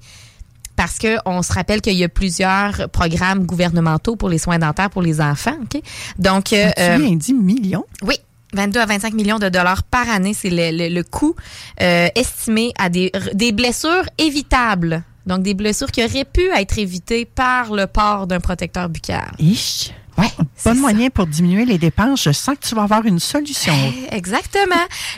parce 0.80 0.96
que 0.98 1.18
on 1.26 1.42
se 1.42 1.52
rappelle 1.52 1.82
qu'il 1.82 1.92
y 1.92 2.04
a 2.04 2.08
plusieurs 2.08 2.88
programmes 2.88 3.44
gouvernementaux 3.44 4.16
pour 4.16 4.30
les 4.30 4.38
soins 4.38 4.58
dentaires 4.58 4.88
pour 4.88 5.02
les 5.02 5.20
enfants. 5.20 5.58
ok? 5.62 5.82
Donc, 6.18 6.54
euh, 6.54 6.70
tu 6.74 6.82
euh, 6.82 7.16
dit 7.16 7.34
millions? 7.34 7.84
oui. 8.02 8.14
22 8.54 8.80
à 8.80 8.86
25 8.86 9.12
millions 9.12 9.38
de 9.38 9.48
dollars 9.50 9.82
par 9.84 10.08
année, 10.08 10.32
c'est 10.34 10.48
le, 10.50 10.76
le- 10.76 10.88
le 10.92 11.02
coût 11.04 11.36
euh, 11.82 12.08
estimé 12.16 12.72
à 12.78 12.88
des, 12.88 13.12
des 13.34 13.52
blessures 13.52 14.04
évitables. 14.18 15.02
Donc, 15.26 15.42
des 15.42 15.54
blessures 15.54 15.90
qui 15.92 16.02
auraient 16.02 16.24
pu 16.24 16.48
être 16.56 16.78
évitées 16.78 17.26
par 17.26 17.72
le 17.72 17.86
port 17.86 18.26
d'un 18.26 18.40
protecteur 18.40 18.88
buccal. 18.88 19.30
Ich. 19.38 19.92
Ouais, 20.20 20.30
Bon 20.38 20.46
ça. 20.56 20.74
moyen 20.74 21.08
pour 21.08 21.26
diminuer 21.26 21.64
les 21.64 21.78
dépenses. 21.78 22.22
Je 22.24 22.32
sens 22.32 22.56
que 22.60 22.66
tu 22.66 22.74
vas 22.74 22.82
avoir 22.82 23.04
une 23.06 23.18
solution. 23.18 23.72
Exactement. 24.10 24.74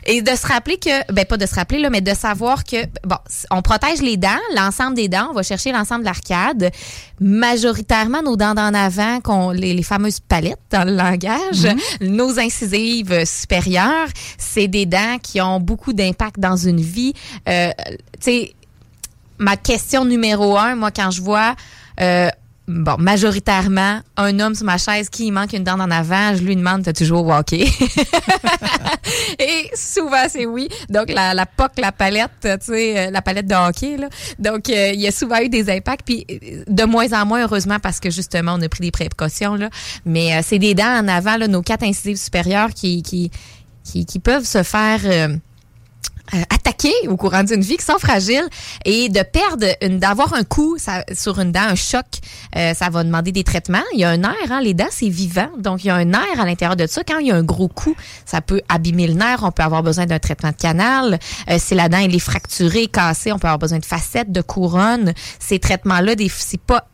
Et 0.06 0.22
de 0.22 0.30
se 0.30 0.46
rappeler 0.46 0.76
que, 0.78 1.12
ben 1.12 1.24
pas 1.24 1.36
de 1.36 1.46
se 1.46 1.54
rappeler 1.54 1.80
là, 1.80 1.90
mais 1.90 2.00
de 2.00 2.14
savoir 2.14 2.64
que, 2.64 2.76
bon, 3.04 3.16
on 3.50 3.62
protège 3.62 4.00
les 4.00 4.16
dents, 4.16 4.28
l'ensemble 4.54 4.94
des 4.94 5.08
dents, 5.08 5.28
on 5.30 5.34
va 5.34 5.42
chercher 5.42 5.72
l'ensemble 5.72 6.00
de 6.02 6.06
l'arcade. 6.06 6.70
Majoritairement, 7.20 8.22
nos 8.22 8.36
dents 8.36 8.54
d'en 8.54 8.72
avant, 8.74 9.20
qu'on, 9.20 9.50
les, 9.50 9.74
les 9.74 9.82
fameuses 9.82 10.20
palettes 10.20 10.58
dans 10.70 10.84
le 10.84 10.94
langage, 10.94 11.66
nos 12.00 12.38
incisives 12.38 13.24
supérieures, 13.24 14.08
c'est 14.38 14.68
des 14.68 14.86
dents 14.86 15.18
qui 15.22 15.40
ont 15.40 15.58
beaucoup 15.60 15.92
d'impact 15.92 16.38
dans 16.38 16.56
une 16.56 16.80
vie. 16.80 17.12
Euh, 17.48 17.70
tu 17.88 17.96
sais, 18.20 18.54
ma 19.38 19.56
question 19.56 20.04
numéro 20.04 20.56
un, 20.56 20.76
moi, 20.76 20.90
quand 20.90 21.10
je 21.10 21.22
vois, 21.22 21.54
euh, 22.00 22.28
bon, 22.72 22.96
majoritairement, 22.98 24.00
un 24.16 24.40
homme 24.40 24.54
sur 24.54 24.64
ma 24.64 24.78
chaise 24.78 25.08
qui 25.08 25.30
manque 25.30 25.52
une 25.52 25.64
dent 25.64 25.78
en 25.78 25.90
avant, 25.90 26.34
je 26.34 26.42
lui 26.42 26.56
demande, 26.56 26.82
t'as 26.82 26.92
toujours 26.92 27.26
au 27.26 27.32
hockey? 27.32 27.66
Et 29.38 29.70
souvent, 29.74 30.24
c'est 30.28 30.46
oui. 30.46 30.68
Donc, 30.88 31.10
la, 31.10 31.34
la 31.34 31.46
POC, 31.46 31.72
la 31.78 31.92
palette, 31.92 32.30
tu 32.42 32.48
sais, 32.60 32.98
euh, 32.98 33.10
la 33.10 33.22
palette 33.22 33.46
de 33.46 33.54
hockey, 33.54 33.96
là. 33.96 34.08
Donc, 34.38 34.68
euh, 34.70 34.92
il 34.94 35.00
y 35.00 35.06
a 35.06 35.12
souvent 35.12 35.40
eu 35.40 35.48
des 35.48 35.70
impacts, 35.70 36.04
puis 36.04 36.26
euh, 36.30 36.64
de 36.66 36.84
moins 36.84 37.12
en 37.12 37.26
moins, 37.26 37.42
heureusement, 37.42 37.78
parce 37.78 38.00
que 38.00 38.10
justement, 38.10 38.54
on 38.58 38.62
a 38.62 38.68
pris 38.68 38.82
des 38.82 38.90
précautions, 38.90 39.54
là. 39.54 39.68
Mais 40.04 40.40
c'est 40.42 40.58
des 40.58 40.74
dents 40.74 41.00
en 41.00 41.08
avant, 41.08 41.38
nos 41.38 41.62
quatre 41.62 41.84
incisives 41.84 42.16
supérieures 42.16 42.70
qui, 42.70 43.02
qui, 43.02 43.30
qui, 43.84 44.18
peuvent 44.18 44.44
se 44.44 44.62
faire... 44.62 45.00
euh, 46.34 46.42
attaquer 46.50 46.92
au 47.08 47.16
courant 47.16 47.44
d'une 47.44 47.60
vie 47.60 47.76
qui 47.76 47.84
sont 47.84 47.98
fragiles 47.98 48.48
et 48.84 49.08
de 49.08 49.22
perdre 49.22 49.66
d'avoir 49.98 50.34
un 50.34 50.44
coup 50.44 50.76
sur 51.12 51.38
une 51.38 51.52
dent 51.52 51.60
un 51.68 51.74
choc 51.74 52.06
euh, 52.56 52.74
ça 52.74 52.90
va 52.90 53.04
demander 53.04 53.32
des 53.32 53.44
traitements. 53.44 53.82
Il 53.92 54.00
y 54.00 54.04
a 54.04 54.10
un 54.10 54.18
nerf 54.18 54.50
hein, 54.50 54.60
les 54.60 54.74
dents 54.74 54.86
c'est 54.90 55.08
vivant. 55.08 55.50
Donc 55.58 55.84
il 55.84 55.88
y 55.88 55.90
a 55.90 55.94
un 55.94 56.04
nerf 56.04 56.40
à 56.40 56.44
l'intérieur 56.44 56.76
de 56.76 56.86
ça. 56.86 57.02
Quand 57.06 57.18
il 57.18 57.28
y 57.28 57.30
a 57.30 57.36
un 57.36 57.42
gros 57.42 57.68
coup 57.68 57.94
ça 58.24 58.40
peut 58.40 58.60
abîmer 58.68 59.06
le 59.06 59.14
nerf. 59.14 59.42
On 59.42 59.50
peut 59.50 59.62
avoir 59.62 59.82
besoin 59.82 60.06
d'un 60.06 60.18
traitement 60.18 60.50
de 60.50 60.56
canal. 60.56 61.18
Euh, 61.50 61.56
si 61.58 61.74
la 61.74 61.88
dent 61.88 61.98
elle 61.98 62.14
est 62.14 62.18
fracturée 62.18 62.86
cassée 62.86 63.32
on 63.32 63.38
peut 63.38 63.48
avoir 63.48 63.58
besoin 63.58 63.78
de 63.78 63.84
facettes 63.84 64.32
de 64.32 64.40
couronne 64.40 65.12
ces 65.38 65.58
traitements 65.58 66.00
là 66.00 66.14
des 66.14 66.28
c'est 66.28 66.60
pas 66.60 66.86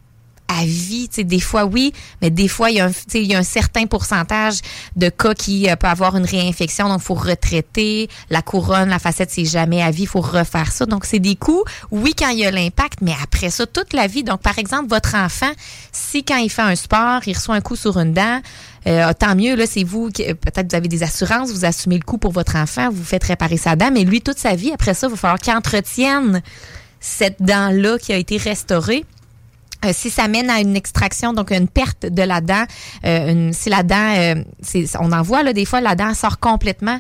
à 0.49 0.65
vie. 0.65 1.09
Tu 1.09 1.17
sais, 1.17 1.25
des 1.25 1.41
fois, 1.41 1.65
oui, 1.65 1.93
mais 2.21 2.31
des 2.31 2.49
fois, 2.49 2.71
il 2.71 2.77
y, 2.77 2.81
a 2.81 2.87
un, 2.87 2.91
tu 2.91 3.05
sais, 3.09 3.23
il 3.23 3.31
y 3.31 3.35
a 3.35 3.39
un 3.39 3.43
certain 3.43 3.87
pourcentage 3.87 4.61
de 4.97 5.09
cas 5.09 5.35
qui 5.35 5.69
euh, 5.69 5.77
peut 5.77 5.87
avoir 5.87 6.17
une 6.17 6.25
réinfection. 6.25 6.89
Donc, 6.89 7.01
faut 7.01 7.15
retraiter. 7.15 8.09
La 8.31 8.43
couronne, 8.43 8.89
la 8.89 8.99
facette, 8.99 9.31
c'est 9.31 9.45
jamais 9.45 9.83
à 9.83 9.91
vie. 9.91 10.03
Il 10.03 10.09
faut 10.09 10.21
refaire 10.21 10.73
ça. 10.73 10.87
Donc, 10.87 11.05
c'est 11.05 11.19
des 11.19 11.37
coûts, 11.37 11.65
oui, 11.91 12.15
quand 12.19 12.31
il 12.31 12.39
y 12.39 12.47
a 12.47 12.51
l'impact, 12.51 13.01
mais 13.03 13.15
après 13.23 13.51
ça, 13.51 13.67
toute 13.67 13.93
la 13.93 14.07
vie. 14.07 14.25
Donc, 14.25 14.41
par 14.41 14.59
exemple, 14.59 14.89
votre 14.89 15.15
enfant, 15.15 15.51
si 15.93 16.25
quand 16.25 16.39
il 16.39 16.51
fait 16.51 16.63
un 16.63 16.77
sport, 16.77 17.21
il 17.27 17.35
reçoit 17.35 17.55
un 17.55 17.61
coup 17.61 17.77
sur 17.77 17.99
une 17.99 18.13
dent, 18.13 18.41
euh, 18.87 19.13
tant 19.19 19.35
mieux, 19.35 19.55
là, 19.55 19.67
c'est 19.67 19.85
vous, 19.85 20.11
peut-être 20.11 20.71
vous 20.71 20.77
avez 20.77 20.89
des 20.89 21.03
assurances, 21.03 21.51
vous 21.51 21.65
assumez 21.65 21.97
le 21.97 22.05
coût 22.05 22.19
pour 22.19 22.33
votre 22.33 22.57
enfant, 22.57 22.89
vous 22.91 23.05
faites 23.05 23.25
réparer 23.25 23.57
sa 23.57 23.77
dent, 23.77 23.91
mais 23.93 24.05
lui, 24.05 24.23
toute 24.23 24.39
sa 24.39 24.55
vie, 24.55 24.73
après 24.73 24.95
ça, 24.95 25.09
il 25.09 25.11
va 25.11 25.17
falloir 25.17 25.39
qu'il 25.39 25.53
entretienne 25.53 26.43
cette 27.01 27.43
dent-là 27.43 27.99
qui 27.99 28.13
a 28.13 28.17
été 28.17 28.39
restaurée. 28.39 29.05
Euh, 29.85 29.91
si 29.93 30.11
ça 30.11 30.27
mène 30.29 30.51
à 30.51 30.61
une 30.61 30.75
extraction, 30.77 31.33
donc 31.33 31.51
une 31.53 31.69
perte 31.69 32.07
de 32.07 32.23
la 32.23 32.41
dent, 32.41 32.65
euh, 33.05 33.31
une- 33.31 33.53
si 33.53 33.71
la 33.71 33.83
dent, 33.85 34.15
euh, 34.17 34.35
on 34.99 35.13
en 35.13 35.23
voit 35.23 35.43
là, 35.45 35.53
des 35.53 35.65
fois, 35.65 35.81
la 35.81 35.95
dent 35.95 36.15
sort 36.15 36.41
complètement. 36.41 36.99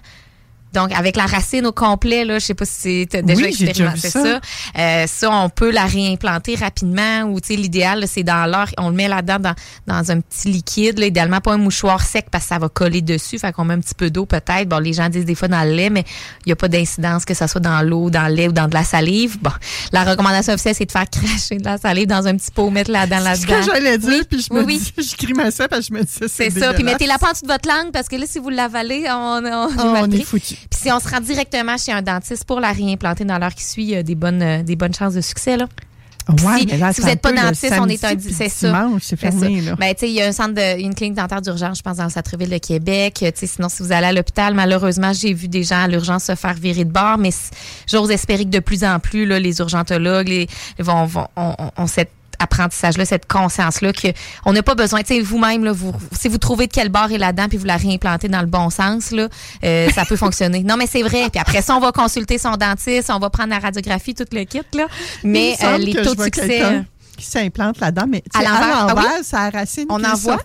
Donc, 0.74 0.92
avec 0.92 1.16
la 1.16 1.24
racine 1.26 1.66
au 1.66 1.72
complet, 1.72 2.24
là, 2.24 2.38
je 2.38 2.44
sais 2.46 2.54
pas 2.54 2.64
si 2.66 3.06
tu 3.10 3.16
as 3.16 3.22
déjà 3.22 3.42
Oui, 3.42 3.54
j'ai 3.58 3.66
déjà 3.66 3.92
expérimenté 3.92 4.10
ça. 4.10 4.22
ça. 4.22 4.40
Euh, 4.78 5.06
ça, 5.06 5.30
on 5.30 5.48
peut 5.48 5.70
la 5.70 5.84
réimplanter 5.86 6.54
rapidement 6.56 7.22
ou, 7.22 7.40
tu 7.40 7.48
sais, 7.48 7.56
l'idéal, 7.56 8.04
c'est 8.06 8.22
dans 8.22 8.44
l'heure, 8.50 8.68
on 8.78 8.90
le 8.90 8.94
met 8.94 9.08
là-dedans 9.08 9.38
dans, 9.38 9.54
dans 9.86 10.10
un 10.10 10.20
petit 10.20 10.48
liquide, 10.48 10.98
là, 10.98 11.06
idéalement 11.06 11.40
pas 11.40 11.54
un 11.54 11.58
mouchoir 11.58 12.02
sec 12.02 12.26
parce 12.30 12.44
que 12.44 12.48
ça 12.50 12.58
va 12.58 12.68
coller 12.68 13.00
dessus, 13.02 13.38
fait 13.38 13.52
qu'on 13.52 13.64
met 13.64 13.74
un 13.74 13.80
petit 13.80 13.94
peu 13.94 14.10
d'eau 14.10 14.26
peut-être. 14.26 14.68
Bon, 14.68 14.78
les 14.78 14.92
gens 14.92 15.08
disent 15.08 15.24
des 15.24 15.34
fois 15.34 15.48
dans 15.48 15.62
le 15.64 15.72
lait, 15.72 15.90
mais 15.90 16.04
il 16.44 16.48
n'y 16.48 16.52
a 16.52 16.56
pas 16.56 16.68
d'incidence 16.68 17.24
que 17.24 17.34
ça 17.34 17.48
soit 17.48 17.60
dans 17.60 17.80
l'eau, 17.82 18.10
dans 18.10 18.28
le 18.28 18.34
lait 18.34 18.48
ou 18.48 18.52
dans 18.52 18.68
de 18.68 18.74
la 18.74 18.84
salive. 18.84 19.38
Bon, 19.40 19.50
la 19.92 20.04
recommandation 20.04 20.52
officielle, 20.52 20.74
c'est 20.76 20.86
de 20.86 20.92
faire 20.92 21.08
cracher 21.10 21.56
de 21.56 21.64
la 21.64 21.78
salive 21.78 22.06
dans 22.08 22.26
un 22.26 22.36
petit 22.36 22.50
pot, 22.50 22.68
mettre 22.70 22.90
la 22.90 23.06
dent 23.06 23.16
C'est 23.24 23.36
ce 23.42 23.46
là-dedans. 23.46 23.66
que 23.66 23.72
j'allais 23.72 23.98
dire, 23.98 24.08
Oui, 24.10 24.22
puis 24.28 24.46
je 24.48 24.54
me 24.54 24.64
oui. 24.64 24.78
dis, 24.78 24.92
je 25.10 25.16
grimaçais 25.16 25.66
parce 25.68 25.88
que 25.88 25.94
je 25.94 25.98
me 25.98 26.04
disais, 26.04 26.26
C'est 26.28 26.50
ça. 26.50 26.72
Puis 26.74 26.84
mettez-la 26.84 27.18
pas 27.18 27.28
en 27.28 27.32
dessous 27.32 27.46
de 27.46 27.52
votre 27.52 27.68
langue 27.68 27.90
parce 27.92 28.08
que 28.08 28.16
là, 28.16 28.24
si 28.26 28.38
vous 28.38 28.50
l'avalez, 28.50 29.04
on, 29.08 29.42
on, 29.44 29.68
Ah, 29.78 30.00
on 30.02 30.10
est 30.10 30.22
foutu. 30.22 30.56
Puis 30.70 30.80
si 30.82 30.92
on 30.92 31.00
se 31.00 31.08
rend 31.08 31.20
directement 31.20 31.76
chez 31.76 31.92
un 31.92 32.02
dentiste 32.02 32.44
pour 32.44 32.60
la 32.60 32.72
réimplanter 32.72 33.24
dans 33.24 33.38
l'heure 33.38 33.54
qui 33.54 33.64
suit, 33.64 33.84
il 33.84 33.90
y 33.90 33.96
a 33.96 34.02
des 34.02 34.14
bonnes, 34.14 34.42
euh, 34.42 34.62
des 34.62 34.76
bonnes 34.76 34.94
chances 34.94 35.14
de 35.14 35.20
succès. 35.20 35.56
Là. 35.56 35.66
Ouais, 36.44 36.58
si- 36.60 36.66
mais 36.66 36.76
là, 36.76 36.92
si 36.92 37.00
vous 37.00 37.06
c'est 37.06 37.14
êtes 37.14 37.22
pas 37.22 37.32
dentiste, 37.32 37.72
on 37.80 37.88
est 37.88 38.04
un- 38.04 38.08
c'est 38.18 38.50
ça. 38.50 38.70
c'est 39.00 39.16
fermé, 39.18 39.62
là. 39.62 39.76
Ben, 39.76 39.94
tu 39.94 40.00
sais, 40.00 40.08
il 40.10 40.14
y 40.14 40.20
a 40.20 40.26
un 40.28 40.32
centre 40.32 40.52
de, 40.52 40.78
une 40.78 40.94
clinique 40.94 41.14
dentaire 41.16 41.40
d'urgence, 41.40 41.78
je 41.78 41.82
pense, 41.82 41.96
dans 41.96 42.04
le 42.04 42.10
centre-ville 42.10 42.50
de 42.50 42.58
Québec. 42.58 43.24
Sinon, 43.34 43.70
si 43.70 43.82
vous 43.82 43.92
allez 43.92 44.08
à 44.08 44.12
l'hôpital, 44.12 44.52
malheureusement, 44.52 45.14
j'ai 45.14 45.32
vu 45.32 45.48
des 45.48 45.62
gens 45.62 45.82
à 45.84 45.88
l'urgence 45.88 46.24
se 46.24 46.34
faire 46.34 46.52
virer 46.52 46.84
de 46.84 46.92
bord, 46.92 47.16
mais 47.16 47.30
j'ose 47.90 48.10
espérer 48.10 48.44
que 48.44 48.50
de 48.50 48.58
plus 48.58 48.84
en 48.84 48.98
plus, 48.98 49.24
là, 49.24 49.38
les 49.40 49.58
urgentologues, 49.60 50.28
les, 50.28 50.48
vont, 50.78 51.06
vont, 51.06 51.28
ont, 51.36 51.54
ont- 51.58 51.70
ont 51.78 51.86
cette 51.86 52.10
apprentissage-là, 52.38 53.04
cette 53.04 53.26
conscience-là 53.26 53.92
que 53.92 54.08
on 54.44 54.52
n'a 54.52 54.62
pas 54.62 54.74
besoin, 54.74 55.00
tu 55.00 55.14
sais, 55.14 55.20
vous-même, 55.20 55.64
là, 55.64 55.72
vous, 55.72 55.92
si 56.12 56.28
vous 56.28 56.38
trouvez 56.38 56.66
de 56.66 56.72
quel 56.72 56.88
bord 56.88 57.10
est 57.12 57.18
la 57.18 57.32
dent 57.32 57.48
puis 57.48 57.58
vous 57.58 57.66
la 57.66 57.76
réimplantez 57.76 58.28
dans 58.28 58.40
le 58.40 58.46
bon 58.46 58.70
sens, 58.70 59.10
là, 59.10 59.28
euh, 59.64 59.88
ça 59.90 60.04
peut 60.04 60.16
fonctionner. 60.28 60.62
Non, 60.62 60.76
mais 60.76 60.86
c'est 60.86 61.02
vrai. 61.02 61.28
Puis 61.30 61.40
après 61.40 61.62
ça, 61.62 61.76
on 61.76 61.80
va 61.80 61.92
consulter 61.92 62.38
son 62.38 62.52
dentiste, 62.56 63.10
on 63.10 63.18
va 63.18 63.30
prendre 63.30 63.50
la 63.50 63.58
radiographie, 63.58 64.14
tout 64.14 64.24
le 64.32 64.44
kit, 64.44 64.60
là. 64.74 64.86
Mais 65.24 65.56
euh, 65.62 65.78
les 65.78 65.94
taux 65.94 66.14
de 66.14 66.22
succès. 66.22 66.82
Qui 67.18 67.26
s'implante 67.26 67.80
là-dedans, 67.80 68.06
mais 68.08 68.22
À 68.34 68.42
l'envers. 68.42 68.86
Ah 68.88 68.94
oui? 68.96 69.24
ça 69.24 69.50
racine 69.50 69.86
On 69.90 70.02
en 70.02 70.14
voit? 70.14 70.38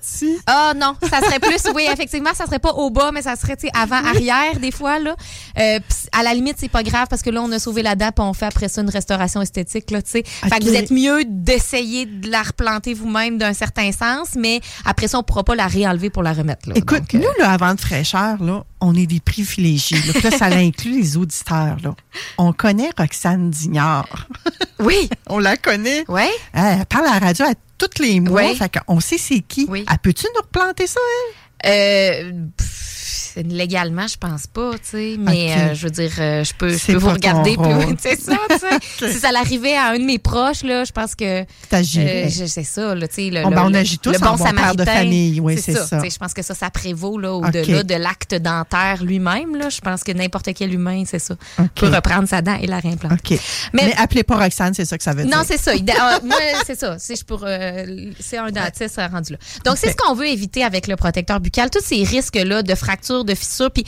Ah 0.47 0.73
non, 0.75 0.95
ça 1.09 1.21
serait 1.21 1.39
plus, 1.39 1.61
oui, 1.73 1.87
effectivement, 1.91 2.31
ça 2.33 2.45
serait 2.45 2.59
pas 2.59 2.71
au 2.71 2.89
bas, 2.89 3.11
mais 3.13 3.21
ça 3.21 3.35
serait, 3.35 3.55
avant, 3.73 4.03
arrière, 4.03 4.59
des 4.59 4.71
fois, 4.71 4.99
là. 4.99 5.15
Euh, 5.59 5.79
à 6.11 6.23
la 6.23 6.33
limite, 6.33 6.57
c'est 6.59 6.69
pas 6.69 6.83
grave 6.83 7.07
parce 7.09 7.21
que 7.21 7.29
là, 7.29 7.41
on 7.41 7.51
a 7.51 7.59
sauvé 7.59 7.83
la 7.83 7.95
dent 7.95 8.09
puis 8.13 8.25
on 8.25 8.33
fait 8.33 8.45
après 8.45 8.67
ça 8.67 8.81
une 8.81 8.89
restauration 8.89 9.41
esthétique, 9.41 9.91
là, 9.91 10.01
tu 10.01 10.11
sais. 10.11 10.23
Fait 10.23 10.59
que 10.59 10.63
vous 10.63 10.73
êtes 10.73 10.91
mieux 10.91 11.23
d'essayer 11.25 12.05
de 12.05 12.29
la 12.29 12.41
replanter 12.41 12.93
vous-même 12.93 13.37
d'un 13.37 13.53
certain 13.53 13.91
sens, 13.91 14.29
mais 14.35 14.59
après 14.85 15.07
ça, 15.07 15.19
on 15.19 15.23
pourra 15.23 15.43
pas 15.43 15.55
la 15.55 15.67
réenlever 15.67 16.09
pour 16.09 16.23
la 16.23 16.33
remettre, 16.33 16.67
là. 16.69 16.75
Écoute, 16.75 16.99
Donc, 16.99 17.15
euh, 17.15 17.19
nous, 17.19 17.43
là, 17.43 17.51
avant 17.51 17.73
de 17.75 17.79
fraîcheur, 17.79 18.41
là, 18.43 18.63
on 18.85 18.93
est 18.95 19.05
des 19.07 19.19
privilégiés. 19.19 19.97
là. 20.23 20.31
Ça 20.37 20.45
inclut 20.47 20.99
les 20.99 21.17
auditeurs. 21.17 21.77
Là. 21.81 21.95
On 22.37 22.51
connaît 22.53 22.89
Roxane 22.97 23.49
Dignard. 23.49 24.27
oui, 24.79 25.09
On 25.29 25.39
la 25.39 25.55
connaît. 25.57 26.03
ouais. 26.09 26.29
Elle 26.53 26.85
parle 26.85 27.07
à 27.07 27.19
la 27.19 27.25
radio 27.27 27.45
à 27.45 27.53
tous 27.77 28.01
les 28.01 28.19
mois. 28.19 28.43
Oui. 28.43 28.55
Fait 28.55 28.71
qu'on 28.85 28.99
sait 28.99 29.17
c'est 29.17 29.39
qui. 29.39 29.65
Oui. 29.69 29.85
Elle 29.89 29.97
peut-tu 29.99 30.25
nous 30.35 30.41
replanter 30.41 30.87
ça, 30.87 30.99
elle? 31.09 31.33
Euh, 31.65 32.31
pff, 32.57 32.92
légalement, 33.41 34.07
je 34.07 34.17
pense 34.17 34.47
pas, 34.47 34.71
tu 34.73 34.79
sais, 34.83 35.15
mais 35.19 35.53
euh, 35.53 35.73
je 35.73 35.83
veux 35.85 35.89
dire, 35.91 36.11
euh, 36.19 36.43
je 36.43 36.53
peux, 36.53 36.69
je 36.77 36.85
peux 36.87 36.95
vous 36.97 37.09
regarder, 37.09 37.55
puis 37.57 37.73
rôle. 37.73 37.95
c'est 37.99 38.19
ça, 38.19 38.37
tu 38.49 38.57
sais. 38.59 39.09
Si 39.13 39.19
ça 39.19 39.31
l'arrivait 39.31 39.75
à 39.75 39.89
un 39.89 39.99
de 39.99 40.03
mes 40.03 40.19
proches, 40.19 40.63
là, 40.63 40.83
je 40.83 40.91
pense 40.91 41.15
que 41.15 41.43
T'agirais. 41.69 42.25
Euh, 42.27 42.47
c'est 42.47 42.63
ça, 42.63 42.95
là, 42.95 43.07
tu 43.07 43.15
sais. 43.15 43.29
le- 43.29 43.43
Bon, 43.43 43.49
le- 43.49 43.55
ben, 43.55 43.63
on 43.65 43.69
le- 43.69 43.75
agit 43.77 43.97
tous 43.97 44.11
le 44.11 44.17
en 44.17 44.19
bon 44.19 44.37
bon 44.37 44.43
père 44.43 44.53
de 44.53 44.57
samaritain, 44.83 44.85
famille, 44.85 45.39
oui, 45.39 45.57
c'est 45.61 45.73
ça. 45.73 46.01
sais, 46.01 46.09
Je 46.09 46.17
pense 46.17 46.33
que 46.33 46.41
ça, 46.41 46.53
ça 46.53 46.69
prévaut 46.69 47.17
là, 47.17 47.33
au-delà 47.33 47.83
de 47.83 47.95
l'acte 47.95 48.35
dentaire 48.35 49.03
lui-même. 49.03 49.55
Là. 49.55 49.69
Je 49.69 49.81
pense 49.81 50.03
que 50.03 50.11
n'importe 50.11 50.49
quel 50.53 50.73
humain, 50.73 51.03
c'est 51.05 51.19
ça, 51.19 51.35
peut 51.75 51.87
reprendre 51.87 52.27
sa 52.27 52.41
dent 52.41 52.57
et 52.61 52.67
la 52.67 52.79
réimplanter. 52.79 53.39
Mais, 53.73 53.85
Mais- 53.87 53.95
appelez 53.97 54.23
pas 54.23 54.37
Roxane, 54.37 54.73
c'est 54.73 54.85
ça 54.85 54.97
que 54.97 55.03
ça 55.03 55.13
veut 55.13 55.23
dire. 55.25 55.35
Non, 55.35 55.43
c'est 55.45 55.57
ça. 55.57 55.71
Ah, 55.99 56.19
moi, 56.23 56.37
c'est 56.65 56.79
ça. 56.79 56.97
C'est 56.99 57.15
euh, 57.31 58.11
c'est 58.19 58.37
un 58.37 58.51
dentiste 58.51 58.99
euh, 58.99 59.07
rendu 59.07 59.33
là. 59.33 59.39
Donc, 59.65 59.77
c'est 59.77 59.89
ce 59.91 59.95
qu'on 59.95 60.13
veut 60.13 60.27
éviter 60.27 60.63
avec 60.63 60.87
le 60.87 60.95
protecteur 60.95 61.39
buccal. 61.39 61.69
Tous 61.69 61.83
ces 61.83 62.03
risques-là 62.03 62.63
de 62.63 62.75
fractures, 62.75 63.22
de 63.25 63.35
fissures. 63.35 63.71
Puis, 63.71 63.83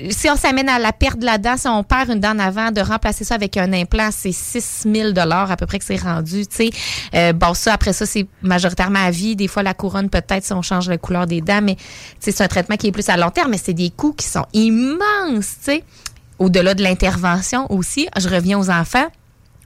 euh, 0.00 0.08
si 0.10 0.28
on 0.30 0.36
s'amène 0.36 0.68
à 0.68 0.78
la 0.78 0.92
perte 0.92 1.18
de 1.18 1.24
la 1.24 1.38
dent, 1.38 1.56
si 1.56 1.68
on 1.68 1.82
perd 1.82 2.10
une 2.10 2.20
dent 2.20 2.32
en 2.32 2.38
avant, 2.38 2.70
de 2.70 2.80
remplacer 2.80 3.24
ça 3.24 3.34
avec 3.34 3.56
un 3.56 3.72
implant, 3.72 4.10
c'est 4.10 4.32
6 4.32 4.86
000 4.92 5.18
à 5.18 5.56
peu 5.56 5.66
près 5.66 5.78
que 5.78 5.84
c'est 5.84 6.00
rendu. 6.00 6.44
Euh, 7.14 7.32
bon, 7.32 7.54
ça, 7.54 7.74
après 7.74 7.92
ça, 7.92 8.06
c'est 8.06 8.26
majoritairement 8.42 9.04
à 9.04 9.10
vie. 9.10 9.36
Des 9.36 9.48
fois, 9.48 9.62
la 9.62 9.74
couronne, 9.74 10.10
peut-être, 10.10 10.44
si 10.44 10.52
on 10.52 10.62
change 10.62 10.88
la 10.88 10.98
couleur 10.98 11.26
des 11.26 11.40
dents. 11.40 11.60
Mais, 11.62 11.76
c'est 12.20 12.40
un 12.40 12.48
traitement 12.48 12.76
qui 12.76 12.88
est 12.88 12.92
plus 12.92 13.08
à 13.08 13.16
long 13.16 13.30
terme, 13.30 13.50
mais 13.50 13.58
c'est 13.58 13.74
des 13.74 13.90
coûts 13.90 14.12
qui 14.12 14.26
sont 14.26 14.46
immenses, 14.52 15.56
tu. 15.64 15.80
Au-delà 16.38 16.74
de 16.74 16.82
l'intervention 16.82 17.70
aussi, 17.70 18.08
je 18.18 18.28
reviens 18.28 18.58
aux 18.58 18.68
enfants. 18.68 19.06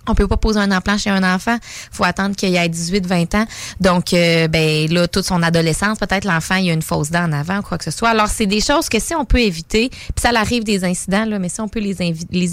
On 0.09 0.15
peut 0.15 0.29
pas 0.29 0.37
poser 0.37 0.61
un 0.61 0.71
implant 0.71 0.99
chez 0.99 1.11
un 1.11 1.23
enfant. 1.23 1.57
faut 1.93 2.05
attendre 2.05 2.37
qu'il 2.37 2.55
ait 2.55 2.69
18, 2.69 3.07
20 3.07 3.35
ans. 3.35 3.47
Donc, 3.81 4.13
euh, 4.13 4.49
ben 4.49 4.91
là, 4.93 5.09
toute 5.09 5.25
son 5.25 5.43
adolescence, 5.43 5.99
peut-être 5.99 6.25
l'enfant, 6.25 6.57
il 6.57 6.71
a 6.71 6.73
une 6.73 6.83
fausse 6.83 7.11
dent 7.11 7.25
en 7.25 7.33
avant 7.33 7.59
ou 7.59 7.63
quoi 7.63 7.79
que 7.79 7.85
ce 7.85 7.91
soit. 7.91 8.11
Alors, 8.11 8.29
c'est 8.29 8.47
des 8.47 8.61
choses 8.61 8.89
que 8.89 8.99
si 8.99 9.15
on 9.15 9.25
peut 9.25 9.41
éviter, 9.41 9.89
puis 9.91 10.23
ça 10.23 10.31
arrive 10.35 10.65
des 10.65 10.85
incidents, 10.85 11.25
là, 11.25 11.39
mais 11.39 11.49
si 11.49 11.61
on 11.61 11.69
peut 11.69 11.81
les, 11.81 12.01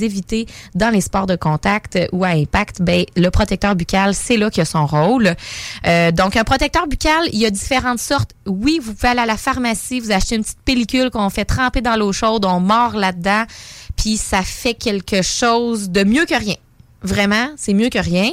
éviter 0.04 0.46
dans 0.74 0.90
les 0.90 1.02
sports 1.02 1.28
de 1.28 1.36
contact 1.36 2.00
ou 2.12 2.24
à 2.24 2.30
impact, 2.30 2.82
ben 2.82 3.06
le 3.16 3.30
protecteur 3.30 3.76
buccal, 3.76 4.14
c'est 4.14 4.38
là 4.38 4.50
qu'il 4.50 4.62
a 4.62 4.66
son 4.66 4.86
rôle. 4.86 5.36
Euh, 5.88 6.12
donc, 6.12 6.36
un 6.36 6.44
protecteur 6.44 6.88
buccal, 6.88 7.24
il 7.32 7.40
y 7.40 7.46
a 7.46 7.50
différentes 7.50 8.00
sortes. 8.00 8.32
Oui, 8.46 8.80
vous 8.82 8.94
pouvez 8.94 9.10
aller 9.10 9.22
à 9.22 9.26
la 9.26 9.38
pharmacie, 9.38 10.00
vous 10.00 10.12
achetez 10.12 10.36
une 10.36 10.44
petite 10.44 10.62
pellicule 10.66 11.10
qu'on 11.10 11.30
fait 11.30 11.46
tremper 11.46 11.82
dans 11.82 11.96
l'eau 11.96 12.12
chaude, 12.12 12.46
on 12.46 12.60
mord 12.60 12.96
là-dedans, 12.96 13.46
puis 13.96 14.18
ça 14.18 14.42
fait 14.42 14.74
quelque 14.74 15.22
chose 15.22 15.90
de 15.90 16.04
mieux 16.04 16.26
que 16.26 16.36
rien. 16.36 16.56
Vraiment, 17.06 17.50
c'est 17.56 17.74
mieux 17.74 17.90
que 17.90 18.00
rien. 18.00 18.30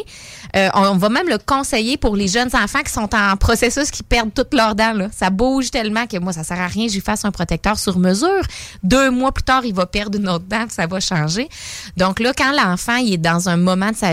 Euh, 0.56 0.68
on, 0.74 0.96
va 0.96 1.08
même 1.08 1.28
le 1.28 1.38
conseiller 1.38 1.96
pour 1.96 2.16
les 2.16 2.28
jeunes 2.28 2.50
enfants 2.54 2.82
qui 2.82 2.92
sont 2.92 3.08
en 3.14 3.36
processus, 3.36 3.90
qui 3.90 4.02
perdent 4.02 4.32
toutes 4.34 4.54
leurs 4.54 4.74
dents. 4.74 4.92
Là. 4.92 5.08
Ça 5.12 5.30
bouge 5.30 5.70
tellement 5.70 6.06
que 6.06 6.18
moi, 6.18 6.32
ça 6.32 6.44
sert 6.44 6.60
à 6.60 6.66
rien. 6.66 6.88
J'y 6.88 7.00
fasse 7.00 7.24
un 7.24 7.30
protecteur 7.30 7.78
sur 7.78 7.98
mesure. 7.98 8.42
Deux 8.82 9.10
mois 9.10 9.32
plus 9.32 9.44
tard, 9.44 9.64
il 9.64 9.74
va 9.74 9.86
perdre 9.86 10.18
une 10.18 10.28
autre 10.28 10.44
dent, 10.46 10.66
ça 10.68 10.86
va 10.86 11.00
changer. 11.00 11.48
Donc 11.96 12.20
là, 12.20 12.32
quand 12.36 12.52
l'enfant 12.52 12.96
il 12.96 13.14
est 13.14 13.18
dans 13.18 13.48
un 13.48 13.56
moment 13.56 13.90
de 13.90 13.96
sa 13.96 14.12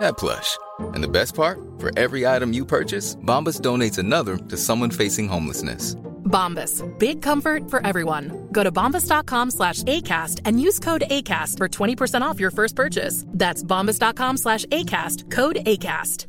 that 0.00 0.16
plush. 0.16 0.56
And 0.94 1.02
the 1.02 1.08
best 1.08 1.34
part? 1.34 1.58
For 1.78 1.90
every 1.98 2.26
item 2.26 2.52
you 2.52 2.64
purchase, 2.64 3.16
Bombas 3.16 3.60
donates 3.60 3.98
another 3.98 4.36
to 4.36 4.56
someone 4.56 4.90
facing 4.90 5.28
homelessness. 5.28 5.94
Bombas. 6.24 6.82
Big 6.98 7.22
comfort 7.22 7.70
for 7.70 7.86
everyone. 7.86 8.48
Go 8.52 8.64
to 8.64 8.72
bombas.com 8.72 9.50
slash 9.50 9.82
ACAST 9.84 10.40
and 10.44 10.60
use 10.60 10.78
code 10.78 11.04
ACAST 11.10 11.56
for 11.58 11.68
20% 11.68 12.22
off 12.22 12.40
your 12.40 12.50
first 12.50 12.74
purchase. 12.74 13.24
That's 13.28 13.62
bombas.com 13.62 14.38
slash 14.38 14.64
ACAST. 14.66 15.30
Code 15.30 15.56
ACAST. 15.64 16.26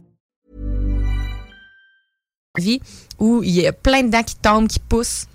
vie 2.57 2.81
où 3.19 3.43
il 3.43 3.51
y 3.51 3.67
a 3.67 3.74
plein 3.74 4.03
de 4.03 4.09
dents 4.09 4.24
qui 4.24 4.36
tombent, 4.36 4.67
qui 4.67 4.79
poussent. 4.79 5.27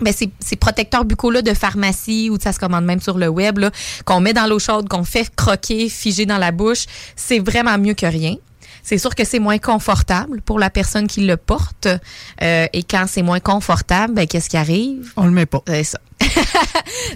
Ben, 0.00 0.12
ces, 0.12 0.30
ces 0.40 0.56
protecteurs 0.56 1.04
buccaux-là 1.04 1.42
de 1.42 1.54
pharmacie 1.54 2.28
ou 2.28 2.38
ça 2.40 2.52
se 2.52 2.58
commande 2.58 2.84
même 2.84 3.00
sur 3.00 3.16
le 3.16 3.28
web, 3.28 3.58
là, 3.58 3.70
qu'on 4.04 4.20
met 4.20 4.32
dans 4.32 4.46
l'eau 4.46 4.58
chaude, 4.58 4.88
qu'on 4.88 5.04
fait 5.04 5.32
croquer, 5.34 5.88
figer 5.88 6.26
dans 6.26 6.38
la 6.38 6.50
bouche, 6.50 6.86
c'est 7.14 7.38
vraiment 7.38 7.78
mieux 7.78 7.94
que 7.94 8.06
rien. 8.06 8.36
C'est 8.82 8.98
sûr 8.98 9.14
que 9.14 9.24
c'est 9.24 9.38
moins 9.38 9.58
confortable 9.58 10.42
pour 10.42 10.58
la 10.58 10.68
personne 10.68 11.06
qui 11.06 11.22
le 11.22 11.38
porte. 11.38 11.88
Euh, 12.42 12.66
et 12.72 12.82
quand 12.82 13.06
c'est 13.08 13.22
moins 13.22 13.40
confortable, 13.40 14.12
ben, 14.14 14.26
qu'est-ce 14.26 14.50
qui 14.50 14.58
arrive? 14.58 15.12
On 15.16 15.24
le 15.24 15.30
met 15.30 15.46
pas. 15.46 15.62
C'est 15.66 15.84
ça. 15.84 16.00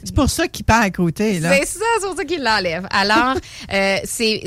C'est 0.05 0.15
pour 0.15 0.31
ça 0.31 0.49
qu'il 0.49 0.65
part 0.65 0.83
à 0.83 0.91
côté. 0.91 1.41
Là. 1.41 1.53
C'est 1.53 1.67
ça, 1.67 1.85
c'est 2.01 2.07
pour 2.07 2.17
ça 2.17 2.25
qu'il 2.25 2.43
l'enlève. 2.43 2.87
Alors, 2.91 3.37
euh, 3.73 3.97
c'est 4.05 4.43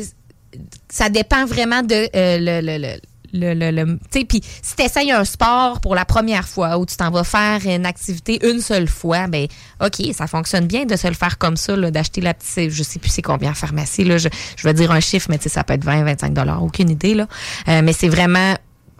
ça 0.89 1.09
dépend 1.09 1.45
vraiment 1.45 1.81
de 1.81 2.09
euh, 2.15 2.37
le, 2.37 2.61
le, 2.61 2.77
le 2.77 2.99
le, 3.33 3.53
le, 3.53 3.71
le- 3.71 3.99
tu 4.11 4.25
puis 4.25 4.41
si 4.61 4.75
tu 4.75 4.83
essayes 4.83 5.11
un 5.11 5.23
sport 5.25 5.79
pour 5.81 5.95
la 5.95 6.05
première 6.05 6.47
fois 6.47 6.77
ou 6.77 6.85
tu 6.85 6.95
t'en 6.97 7.09
vas 7.11 7.23
faire 7.23 7.59
une 7.65 7.85
activité 7.85 8.39
une 8.49 8.61
seule 8.61 8.87
fois, 8.87 9.27
ben 9.27 9.47
OK, 9.83 10.01
ça 10.13 10.27
fonctionne 10.27 10.67
bien 10.67 10.85
de 10.85 10.95
se 10.95 11.07
le 11.07 11.13
faire 11.13 11.37
comme 11.37 11.57
ça, 11.57 11.75
d'acheter 11.77 12.21
la 12.21 12.33
petite, 12.33 12.69
je 12.71 12.83
sais 12.83 12.99
plus 12.99 13.09
c'est 13.09 13.21
combien 13.21 13.51
en 13.51 13.55
pharmacie, 13.55 14.03
là, 14.03 14.17
je, 14.17 14.29
je 14.57 14.63
vais 14.67 14.73
dire 14.73 14.91
un 14.91 14.99
chiffre, 14.99 15.27
mais 15.29 15.37
tu 15.37 15.43
sais, 15.43 15.49
ça 15.49 15.63
peut 15.63 15.73
être 15.73 15.83
20, 15.83 16.03
25 16.03 16.33
dollars, 16.33 16.63
aucune 16.63 16.89
idée, 16.89 17.13
là. 17.13 17.27
Euh, 17.67 17.81
mais 17.83 17.93
c'est 17.93 18.09
vraiment 18.09 18.55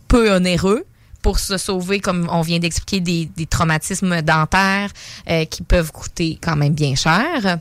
peu 0.08 0.34
onéreux 0.36 0.86
pour 1.22 1.38
se 1.40 1.58
sauver, 1.58 2.00
comme 2.00 2.28
on 2.32 2.42
vient 2.42 2.58
d'expliquer, 2.60 3.00
des, 3.00 3.26
des 3.38 3.46
traumatismes 3.46 4.22
dentaires 4.24 4.90
euh, 5.30 5.46
qui 5.46 5.62
peuvent 5.62 5.92
coûter 5.92 6.40
quand 6.42 6.56
même 6.56 6.74
bien 6.74 6.96
cher. 6.96 7.60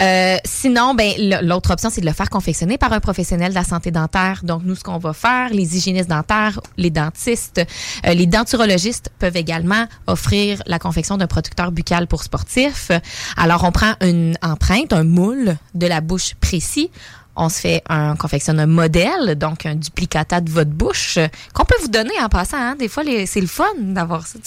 Euh, 0.00 0.36
sinon, 0.44 0.94
ben 0.94 1.12
l'autre 1.42 1.72
option, 1.72 1.90
c'est 1.90 2.00
de 2.00 2.06
le 2.06 2.12
faire 2.12 2.30
confectionner 2.30 2.78
par 2.78 2.92
un 2.92 3.00
professionnel 3.00 3.50
de 3.50 3.54
la 3.54 3.64
santé 3.64 3.90
dentaire. 3.90 4.40
Donc, 4.42 4.62
nous, 4.64 4.74
ce 4.74 4.84
qu'on 4.84 4.98
va 4.98 5.12
faire, 5.12 5.50
les 5.50 5.76
hygiénistes 5.76 6.08
dentaires, 6.08 6.60
les 6.76 6.90
dentistes, 6.90 7.60
euh, 8.06 8.14
les 8.14 8.26
denturologistes 8.26 9.10
peuvent 9.18 9.36
également 9.36 9.86
offrir 10.06 10.62
la 10.66 10.78
confection 10.78 11.16
d'un 11.16 11.26
protecteur 11.26 11.72
buccal 11.72 12.06
pour 12.06 12.22
sportifs. 12.22 12.90
Alors, 13.36 13.64
on 13.64 13.72
prend 13.72 13.94
une 14.00 14.36
empreinte, 14.42 14.92
un 14.92 15.04
moule 15.04 15.56
de 15.74 15.86
la 15.86 16.00
bouche 16.00 16.34
précis. 16.40 16.90
On 17.36 17.48
se 17.48 17.60
fait 17.60 17.82
un, 17.88 18.12
on 18.12 18.16
confectionne 18.16 18.58
un 18.60 18.66
modèle, 18.66 19.34
donc 19.36 19.66
un 19.66 19.74
duplicata 19.74 20.40
de 20.40 20.50
votre 20.50 20.70
bouche, 20.70 21.18
euh, 21.18 21.28
qu'on 21.52 21.64
peut 21.64 21.74
vous 21.82 21.88
donner 21.88 22.14
en 22.22 22.28
passant. 22.28 22.56
Hein. 22.58 22.76
Des 22.78 22.88
fois, 22.88 23.02
c'est 23.26 23.40
le 23.40 23.46
fun 23.46 23.64
d'avoir 23.78 24.26
ça. 24.26 24.38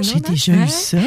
j'ai 0.00 0.16
hein? 0.16 0.20
déjà 0.28 0.52
eu 0.52 0.68
ça. 0.68 0.98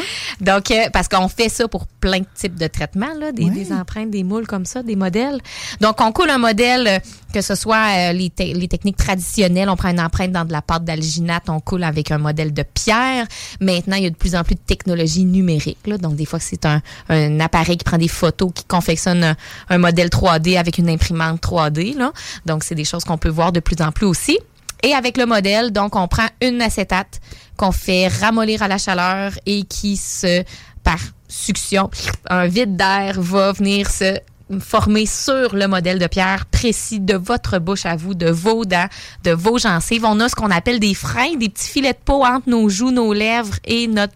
Donc, 0.42 0.72
euh, 0.72 0.90
parce 0.92 1.08
qu'on 1.08 1.28
fait 1.30 1.50
ça 1.50 1.68
pour 1.68 1.88
plein 1.88 2.20
de 2.20 2.26
types 2.36 2.56
de 2.56 2.68
traitements, 2.68 3.14
là, 3.20 3.32
des, 3.32 3.46
Ouais. 3.46 3.50
des 3.52 3.72
empreintes, 3.72 4.12
des 4.12 4.24
moules 4.24 4.46
comme 4.48 4.66
ça, 4.66 4.84
des 4.84 4.96
modèles. 4.98 5.40
Donc, 5.80 6.02
on 6.02 6.12
coule 6.12 6.30
un 6.30 6.38
modèle, 6.38 6.88
euh, 6.88 7.00
que 7.34 7.42
ce 7.42 7.56
soit 7.56 8.10
euh, 8.10 8.12
les, 8.12 8.30
te- 8.30 8.44
les 8.44 8.68
techniques 8.68 8.98
traditionnelles, 8.98 9.70
on 9.70 9.78
prend 9.78 9.90
une 9.90 10.02
empreinte 10.02 10.32
dans 10.34 10.44
de 10.46 10.52
la 10.52 10.62
pâte 10.62 10.84
d'alginate, 10.84 11.44
on 11.50 11.60
coule 11.62 11.84
avec 11.84 12.12
un 12.12 12.18
modèle 12.18 12.54
de 12.54 12.64
pierre. 12.64 13.26
Maintenant, 13.62 13.96
il 13.96 14.04
y 14.04 14.08
a 14.08 14.10
de 14.10 14.16
plus 14.16 14.36
en 14.36 14.44
plus 14.44 14.56
de 14.56 14.60
technologies 14.60 15.24
numériques. 15.26 15.88
Là, 15.88 15.98
donc, 15.98 16.16
des 16.16 16.26
fois, 16.26 16.40
c'est 16.42 16.66
un, 16.66 16.82
un 17.10 17.40
appareil 17.40 17.78
qui 17.78 17.86
prend 17.86 17.98
des 17.98 18.08
photos, 18.10 18.52
qui 18.54 18.66
confectionne 18.66 19.24
un, 19.24 19.36
un 19.70 19.78
modèle 19.78 20.10
3D 20.10 20.58
avec 20.60 20.78
une 20.78 20.90
imprimante 20.90 21.21
3D. 21.22 21.98
Là. 21.98 22.12
Donc, 22.46 22.64
c'est 22.64 22.76
des 22.76 22.86
choses 22.86 23.04
qu'on 23.04 23.18
peut 23.18 23.30
voir 23.30 23.52
de 23.52 23.60
plus 23.60 23.82
en 23.82 23.92
plus 23.92 24.06
aussi. 24.06 24.38
Et 24.84 24.94
avec 24.94 25.18
le 25.18 25.26
modèle, 25.26 25.72
donc, 25.72 25.96
on 25.96 26.08
prend 26.08 26.28
une 26.42 26.62
acétate 26.62 27.20
qu'on 27.58 27.72
fait 27.72 28.08
ramollir 28.08 28.64
à 28.64 28.68
la 28.68 28.78
chaleur 28.78 29.34
et 29.46 29.64
qui 29.64 29.98
se, 29.98 30.44
par 30.84 30.98
succion, 31.28 31.90
un 32.30 32.48
vide 32.48 32.76
d'air 32.76 33.22
va 33.22 33.52
venir 33.52 33.90
se 33.90 34.18
former 34.60 35.06
sur 35.06 35.56
le 35.56 35.68
modèle 35.68 36.00
de 36.00 36.08
pierre 36.08 36.46
précis 36.46 37.00
de 37.00 37.16
votre 37.16 37.60
bouche 37.60 37.86
à 37.86 37.96
vous, 37.96 38.14
de 38.14 38.30
vos 38.30 38.66
dents, 38.66 38.88
de 39.24 39.32
vos 39.32 39.58
gencives. 39.58 40.04
On 40.04 40.20
a 40.20 40.28
ce 40.28 40.36
qu'on 40.36 40.52
appelle 40.52 40.80
des 40.80 40.94
freins, 40.94 41.36
des 41.38 41.48
petits 41.48 41.70
filets 41.70 41.94
de 41.94 42.00
peau 42.04 42.26
entre 42.26 42.50
nos 42.50 42.68
joues, 42.68 42.92
nos 42.92 43.14
lèvres 43.14 43.56
et 43.64 43.88
notre 43.88 44.16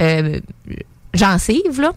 euh, 0.00 0.40
gencive, 1.14 1.80
là 1.80 1.92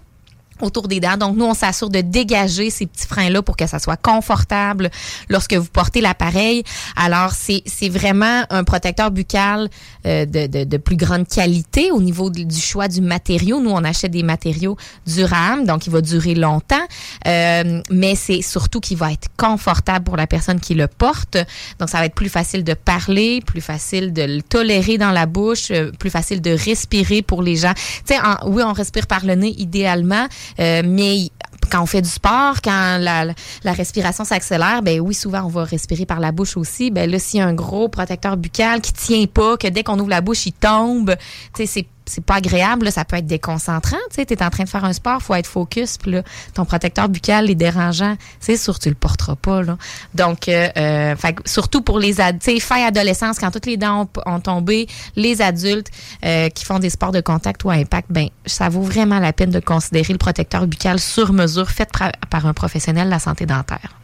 autour 0.62 0.88
des 0.88 1.00
dents. 1.00 1.18
Donc, 1.18 1.36
nous, 1.36 1.46
on 1.46 1.54
s'assure 1.54 1.90
de 1.90 2.02
dégager 2.02 2.70
ces 2.70 2.86
petits 2.86 3.08
freins-là 3.08 3.42
pour 3.42 3.56
que 3.56 3.68
ça 3.68 3.80
soit 3.80 3.98
confortable 3.98 4.90
lorsque 5.30 5.54
vous 5.54 5.70
portez 5.70 6.02
l'appareil. 6.02 6.64
Alors, 6.96 7.34
c'est 7.34 7.90
vraiment 7.90 8.44
un 8.50 8.64
protecteur 8.64 9.12
buccal 9.12 9.70
euh, 10.06 10.26
de, 10.26 10.48
de, 10.48 10.64
de 10.64 10.78
plus 10.78 10.96
grande 10.96 11.28
qualité 11.28 11.92
au 11.92 12.02
niveau 12.02 12.30
du 12.30 12.62
choix 12.62 12.88
du 12.88 13.02
matériau. 13.02 13.60
Nous, 13.62 13.72
on 13.72 13.84
achète 13.84 14.12
des 14.12 14.24
matériaux 14.24 14.78
durables, 15.06 15.66
donc 15.66 15.88
il 15.88 15.92
va 15.92 16.02
durer 16.02 16.36
longtemps, 16.36 16.86
Euh, 17.28 17.82
mais 17.92 18.16
c'est 18.16 18.42
surtout 18.42 18.80
qu'il 18.80 18.98
va 18.98 19.12
être 19.12 19.28
confortable 19.38 20.06
pour 20.06 20.18
la 20.18 20.28
personne 20.28 20.60
qui 20.60 20.74
le 20.74 20.88
porte. 20.88 21.38
Donc, 21.78 21.90
ça 21.90 22.00
va 22.00 22.06
être 22.06 22.16
plus 22.16 22.30
facile 22.30 22.64
de 22.64 22.74
parler, 22.74 23.42
plus 23.42 23.62
facile 23.62 24.14
de 24.14 24.24
le 24.24 24.42
tolérer 24.42 24.98
dans 24.98 25.12
la 25.12 25.26
bouche, 25.26 25.72
euh, 25.72 25.92
plus 25.92 26.10
facile 26.10 26.42
de 26.42 26.52
respirer 26.52 27.22
pour 27.22 27.44
les 27.44 27.56
gens. 27.56 27.74
Tu 28.08 28.14
sais, 28.14 28.20
oui, 28.46 28.64
on 28.64 28.74
respire 28.74 29.08
par 29.08 29.26
le 29.26 29.36
nez 29.36 29.54
idéalement, 29.58 30.28
euh, 30.60 30.82
mais 30.86 31.30
quand 31.72 31.82
on 31.82 31.86
fait 31.86 32.02
du 32.02 32.10
sport, 32.10 32.62
quand 32.64 32.98
la, 33.00 33.26
la- 33.26 33.74
respiration 33.74 34.24
s'accélère, 34.24 34.82
ben 34.82 35.00
oui, 35.00 35.14
souvent 35.14 35.44
on 35.44 35.50
va 35.50 35.64
respirer 35.66 36.06
par 36.06 36.20
la 36.20 36.32
bouche 36.32 36.58
aussi. 36.58 36.90
Ben 36.90 37.10
là, 37.10 37.20
s'il 37.20 37.40
y 37.40 37.44
a 37.44 37.46
un 37.48 37.54
gros 37.54 37.90
protecteur 37.90 38.38
buccal 38.38 38.82
qui 38.82 38.94
tient 38.94 39.26
pas, 39.26 39.58
que 39.58 39.68
dès 39.68 39.84
qu'on 39.84 40.00
ouvre 40.00 40.10
la 40.10 40.22
bouche, 40.22 40.46
il 40.46 40.54
tombe, 40.54 41.16
tu 41.54 41.66
sais, 41.66 41.66
c'est 41.66 41.88
c'est 42.10 42.24
pas 42.24 42.36
agréable, 42.36 42.86
là, 42.86 42.92
ça 42.92 43.06
peut 43.06 43.18
être 43.18 43.28
déconcentrant. 43.28 43.98
Tu 44.10 44.16
sais, 44.16 44.26
t'es 44.26 44.44
en 44.44 44.50
train 44.50 44.64
de 44.64 44.70
faire 44.70 44.84
un 44.84 44.94
sport, 44.94 45.22
faut 45.22 45.36
être 45.36 45.48
focus, 45.48 45.98
puis 45.98 46.12
là, 46.12 46.24
ton 46.54 46.66
protecteur 46.66 47.08
buccal 47.08 47.50
est 47.50 47.56
dérangeant. 47.56 48.18
C'est 48.40 48.58
sûr, 48.58 48.80
tu 48.80 48.90
le 48.90 48.96
porteras 48.96 49.36
pas, 49.36 49.62
là. 49.62 49.78
Donc, 50.16 50.48
euh, 50.50 50.68
euh, 50.76 51.16
fait 51.16 51.38
surtout 51.46 51.82
pour 51.82 52.00
les 52.00 52.14
sais, 52.14 52.60
fin 52.60 52.84
adolescence, 52.86 53.38
quand 53.40 53.52
toutes 53.52 53.68
les 53.68 53.78
dents 53.78 54.10
ont, 54.26 54.34
ont 54.34 54.40
tombé, 54.40 54.88
les 55.16 55.42
adultes 55.42 55.90
euh, 56.26 56.50
qui 56.50 56.66
font 56.66 56.80
des 56.80 56.90
sports 56.90 57.12
de 57.12 57.22
contact 57.22 57.64
ou 57.64 57.70
à 57.70 57.76
impact, 57.76 58.08
ben, 58.10 58.30
ça 58.46 58.70
vaut 58.70 58.82
vraiment 58.82 59.20
la 59.20 59.32
peine 59.32 59.52
de 59.52 59.60
considérer 59.60 60.14
le 60.14 60.20
protecteur 60.20 60.66
buccal 60.66 61.00
sur 61.00 61.32
mesure 61.32 61.70
fait 61.70 61.90
par, 62.30 62.46
un 62.46 62.54
professionnel 62.54 63.06
de 63.06 63.12
la 63.12 63.20
santé 63.20 63.46
dentaire. 63.46 63.96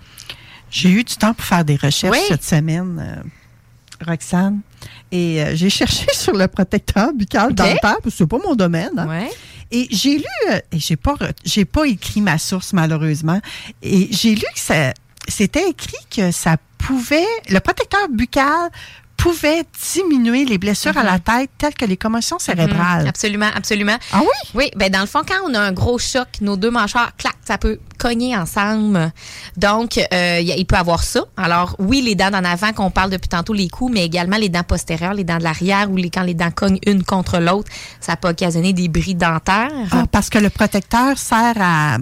J'ai 0.69 0.89
eu 0.89 1.03
du 1.03 1.15
temps 1.15 1.33
pour 1.33 1.45
faire 1.45 1.65
des 1.65 1.75
recherches 1.75 2.17
Oui. 2.17 2.23
cette 2.27 2.43
semaine, 2.43 3.23
Roxane. 4.05 4.61
Et 5.11 5.41
euh, 5.43 5.55
j'ai 5.55 5.69
cherché 5.69 6.05
sur 6.13 6.33
le 6.33 6.47
protecteur 6.47 7.13
buccal 7.13 7.51
OK. 7.51 7.55
dentaire, 7.55 7.79
parce 7.81 8.01
que 8.03 8.09
c'est 8.11 8.27
pas 8.27 8.37
mon 8.43 8.55
domaine. 8.55 8.91
hein. 8.97 9.07
Ouais. 9.07 9.31
Et 9.71 9.87
j'ai 9.89 10.17
lu, 10.17 10.23
euh, 10.51 10.59
et 10.71 10.79
j'ai 10.79 10.95
pas, 10.95 11.15
j'ai 11.43 11.65
pas 11.65 11.85
écrit 11.85 12.21
ma 12.21 12.37
source 12.37 12.71
malheureusement, 12.73 13.39
et 13.81 14.07
j'ai 14.11 14.35
lu 14.35 14.43
que 14.53 14.59
ça, 14.59 14.93
c'était 15.27 15.69
écrit 15.69 15.97
que 16.15 16.31
ça 16.31 16.57
pouvait, 16.77 17.25
le 17.49 17.59
protecteur 17.59 18.07
buccal 18.09 18.69
pouvait 19.17 19.63
diminuer 19.95 20.45
les 20.45 20.57
blessures 20.57 20.95
à 20.97 21.03
la 21.03 21.17
tête 21.19 21.49
telles 21.57 21.73
que 21.73 21.85
les 21.85 21.97
commotions 21.97 22.37
cérébrales. 22.37 23.03
Mhm. 23.03 23.07
Absolument, 23.07 23.49
absolument. 23.55 23.97
Ah 24.11 24.19
oui? 24.21 24.49
Oui, 24.53 24.71
ben 24.75 24.91
dans 24.91 24.99
le 24.99 25.05
fond, 25.07 25.21
quand 25.27 25.49
on 25.49 25.53
a 25.53 25.59
un 25.59 25.71
gros 25.71 25.97
choc, 25.97 26.27
nos 26.41 26.57
deux 26.57 26.69
mâchoires, 26.69 27.15
clac, 27.17 27.35
ça 27.47 27.57
peut 27.57 27.79
cogner 27.99 28.35
ensemble. 28.35 29.11
Donc, 29.55 29.99
euh, 30.13 30.39
il 30.41 30.65
peut 30.65 30.75
avoir 30.75 31.03
ça. 31.03 31.23
Alors, 31.37 31.75
oui, 31.79 32.01
les 32.01 32.15
dents 32.15 32.31
d'en 32.31 32.43
avant, 32.43 32.73
qu'on 32.73 32.89
parle 32.89 33.11
depuis 33.11 33.29
tantôt, 33.29 33.53
les 33.53 33.69
coups, 33.69 33.93
mais 33.93 34.03
également 34.03 34.37
les 34.37 34.49
dents 34.49 34.63
postérieures, 34.63 35.13
les 35.13 35.23
dents 35.23 35.37
de 35.37 35.43
l'arrière, 35.43 35.89
ou 35.91 35.95
les, 35.95 36.09
quand 36.09 36.23
les 36.23 36.33
dents 36.33 36.49
cognent 36.51 36.79
une 36.87 37.03
contre 37.03 37.37
l'autre, 37.39 37.69
ça 37.99 38.15
peut 38.15 38.29
occasionner 38.29 38.73
des 38.73 38.87
bris 38.87 39.15
dentaires. 39.15 39.69
Ah, 39.91 40.05
parce 40.11 40.29
que 40.29 40.39
le 40.39 40.49
protecteur 40.49 41.17
sert 41.17 41.53
à 41.59 41.97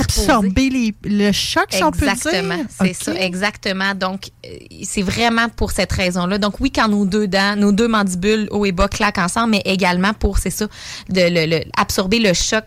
absorber 0.00 0.70
les- 0.70 0.94
le 1.04 1.30
choc, 1.32 1.66
si 1.70 1.84
on 1.84 1.90
peut 1.92 1.98
dire. 2.06 2.12
Exactement, 2.32 2.64
c'est 2.80 2.94
ça, 2.94 3.14
exactement. 3.14 3.94
Donc, 3.94 4.30
euh, 4.46 4.48
c'est 4.84 5.02
vraiment 5.02 5.48
pour 5.50 5.70
cette 5.70 5.92
raison-là. 5.92 6.38
Donc, 6.38 6.60
oui, 6.60 6.70
quand 6.72 6.88
nos 6.88 7.04
deux 7.04 7.28
dents, 7.28 7.56
nos 7.56 7.72
deux 7.72 7.88
mandibules 7.88 8.48
haut 8.50 8.64
et 8.64 8.72
bas 8.72 8.88
claquent 8.88 9.18
ensemble, 9.18 9.50
mais 9.50 9.62
également 9.66 10.14
pour, 10.14 10.38
c'est 10.38 10.50
ça, 10.50 10.66
de 11.10 11.20
le- 11.20 11.46
le- 11.58 11.64
absorber 11.76 12.18
le 12.18 12.32
choc 12.32 12.64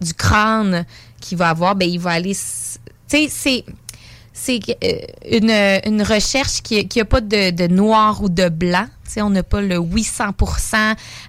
du 0.00 0.12
crâne 0.12 0.84
qu'il 1.20 1.38
va 1.38 1.50
avoir, 1.50 1.74
ben 1.74 1.88
il 1.88 1.98
va 1.98 2.12
aller. 2.12 2.34
Tu 3.08 3.28
c'est. 3.28 3.64
C'est 4.38 4.60
euh, 4.84 4.98
une, 5.30 5.50
une 5.50 6.02
recherche 6.02 6.60
qui 6.60 6.86
n'a 6.94 7.04
pas 7.06 7.22
de, 7.22 7.52
de 7.52 7.68
noir 7.68 8.22
ou 8.22 8.28
de 8.28 8.50
blanc. 8.50 8.86
On 9.18 9.30
n'a 9.30 9.42
pas 9.42 9.60
le 9.60 9.78
oui 9.78 10.02
100 10.04 10.24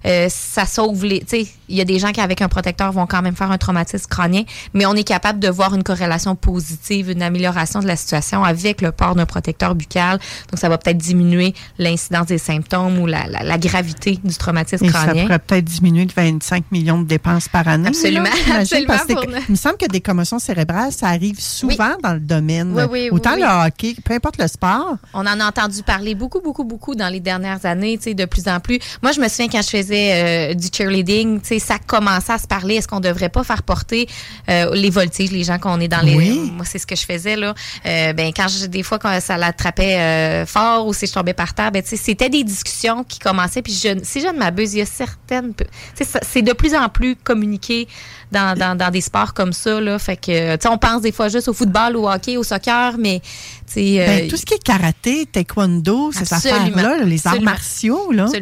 euh, 0.05 0.27
ça 0.29 0.65
sauve 0.65 1.05
les. 1.05 1.23
Il 1.69 1.75
y 1.75 1.81
a 1.81 1.85
des 1.85 1.99
gens 1.99 2.11
qui, 2.11 2.21
avec 2.21 2.41
un 2.41 2.47
protecteur, 2.47 2.91
vont 2.91 3.05
quand 3.07 3.21
même 3.21 3.35
faire 3.35 3.51
un 3.51 3.57
traumatisme 3.57 4.07
crânien, 4.07 4.43
mais 4.73 4.85
on 4.85 4.93
est 4.93 5.03
capable 5.03 5.39
de 5.39 5.49
voir 5.49 5.73
une 5.75 5.83
corrélation 5.83 6.35
positive, 6.35 7.09
une 7.09 7.21
amélioration 7.21 7.79
de 7.79 7.87
la 7.87 7.95
situation 7.95 8.43
avec 8.43 8.81
le 8.81 8.91
port 8.91 9.15
d'un 9.15 9.25
protecteur 9.25 9.75
buccal. 9.75 10.19
Donc, 10.49 10.59
ça 10.59 10.69
va 10.69 10.77
peut-être 10.77 10.97
diminuer 10.97 11.53
l'incidence 11.77 12.27
des 12.27 12.37
symptômes 12.37 12.99
ou 12.99 13.05
la, 13.05 13.27
la, 13.27 13.43
la 13.43 13.57
gravité 13.57 14.17
du 14.23 14.35
traumatisme 14.35 14.85
Et 14.85 14.89
ça 14.91 15.03
crânien. 15.03 15.23
pourrait 15.23 15.39
peut-être 15.39 15.65
diminuer 15.65 16.05
de 16.05 16.13
25 16.13 16.71
millions 16.71 16.99
de 17.01 17.07
dépenses 17.07 17.49
par 17.49 17.67
année. 17.67 17.89
Absolument, 17.89 18.23
là, 18.23 18.29
j'imagine, 18.35 18.53
absolument 18.61 18.87
parce 18.93 19.05
pour 19.07 19.23
il 19.47 19.51
me 19.51 19.55
semble 19.55 19.77
que 19.77 19.87
des 19.87 20.01
commotions 20.01 20.39
cérébrales, 20.39 20.91
ça 20.91 21.07
arrive 21.07 21.39
souvent 21.39 21.95
dans 22.03 22.13
le 22.13 22.19
domaine. 22.19 22.73
Oui, 22.75 22.83
oui, 22.83 22.89
oui, 23.03 23.09
Autant 23.11 23.33
oui. 23.35 23.41
le 23.41 23.67
hockey, 23.67 23.95
peu 24.03 24.13
importe 24.13 24.37
le 24.39 24.47
sport. 24.47 24.95
On 25.13 25.21
en 25.21 25.39
a 25.39 25.47
entendu 25.47 25.83
parler 25.83 26.15
beaucoup, 26.15 26.39
beaucoup, 26.41 26.63
beaucoup 26.63 26.95
dans 26.95 27.09
les 27.09 27.19
dernières 27.19 27.65
années, 27.65 27.66
tu 27.75 27.97
sais, 28.01 28.13
de 28.13 28.25
plus 28.25 28.47
en 28.47 28.59
plus. 28.59 28.79
Moi, 29.01 29.11
je 29.11 29.19
me 29.19 29.27
souviens 29.27 29.47
quand 29.49 29.61
je 29.61 29.69
faisais 29.69 30.51
euh, 30.51 30.53
du 30.53 30.67
cheerleading, 30.71 31.41
tu 31.41 31.47
sais, 31.47 31.59
ça 31.59 31.77
commençait 31.79 32.33
à 32.33 32.37
se 32.37 32.47
parler. 32.47 32.75
Est-ce 32.75 32.87
qu'on 32.87 32.99
devrait 32.99 33.29
pas 33.29 33.43
faire 33.43 33.63
porter 33.63 34.07
euh, 34.49 34.73
les 34.75 34.89
voltiges, 34.89 35.31
les 35.31 35.43
gens 35.43 35.59
qu'on 35.59 35.79
est 35.79 35.87
dans 35.87 36.01
les. 36.01 36.15
Oui. 36.15 36.51
Moi, 36.55 36.65
c'est 36.65 36.79
ce 36.79 36.87
que 36.87 36.95
je 36.95 37.05
faisais 37.05 37.35
là. 37.35 37.53
Euh, 37.85 38.13
ben 38.13 38.31
quand 38.35 38.47
je, 38.47 38.65
des 38.65 38.83
fois 38.83 38.99
quand 38.99 39.19
ça 39.21 39.37
l'attrapait 39.37 40.45
fort 40.45 40.87
ou 40.87 40.93
si 40.93 41.07
je 41.07 41.13
tombais 41.13 41.33
par 41.33 41.53
terre, 41.53 41.71
ben 41.71 41.81
tu 41.81 41.89
sais, 41.89 41.97
c'était 41.97 42.29
des 42.29 42.43
discussions 42.43 43.03
qui 43.03 43.19
commençaient. 43.19 43.61
Puis 43.61 43.73
je, 43.73 43.99
si 44.03 44.21
je 44.21 44.27
ne 44.27 44.37
m'abuse, 44.37 44.73
il 44.73 44.79
y 44.79 44.81
a 44.81 44.85
certaines. 44.85 45.53
Ça- 46.01 46.19
c'est 46.21 46.41
de 46.41 46.53
plus 46.53 46.75
en 46.75 46.89
plus 46.89 47.15
communiqué 47.15 47.87
dans, 48.31 48.57
dans, 48.57 48.75
dans 48.77 48.89
des 48.91 49.01
sports 49.01 49.33
comme 49.33 49.53
ça 49.53 49.79
là. 49.79 49.97
Fait 49.99 50.17
que 50.17 50.55
tu 50.55 50.61
sais, 50.61 50.67
on 50.69 50.77
pense 50.77 51.01
des 51.01 51.11
fois 51.11 51.29
juste 51.29 51.47
au 51.47 51.53
football, 51.53 51.95
au 51.95 52.09
hockey, 52.09 52.37
au 52.37 52.43
soccer, 52.43 52.97
mais 52.97 53.21
tu 53.67 53.73
sais. 53.73 54.05
Ben, 54.05 54.27
tout 54.27 54.37
ce 54.37 54.45
qui 54.45 54.53
est 54.53 54.63
karaté, 54.63 55.25
taekwondo, 55.25 56.11
ces 56.11 56.33
Absolument. 56.33 56.59
affaires-là, 56.75 56.97
là, 56.97 57.03
les 57.05 57.25
arts. 57.27 57.35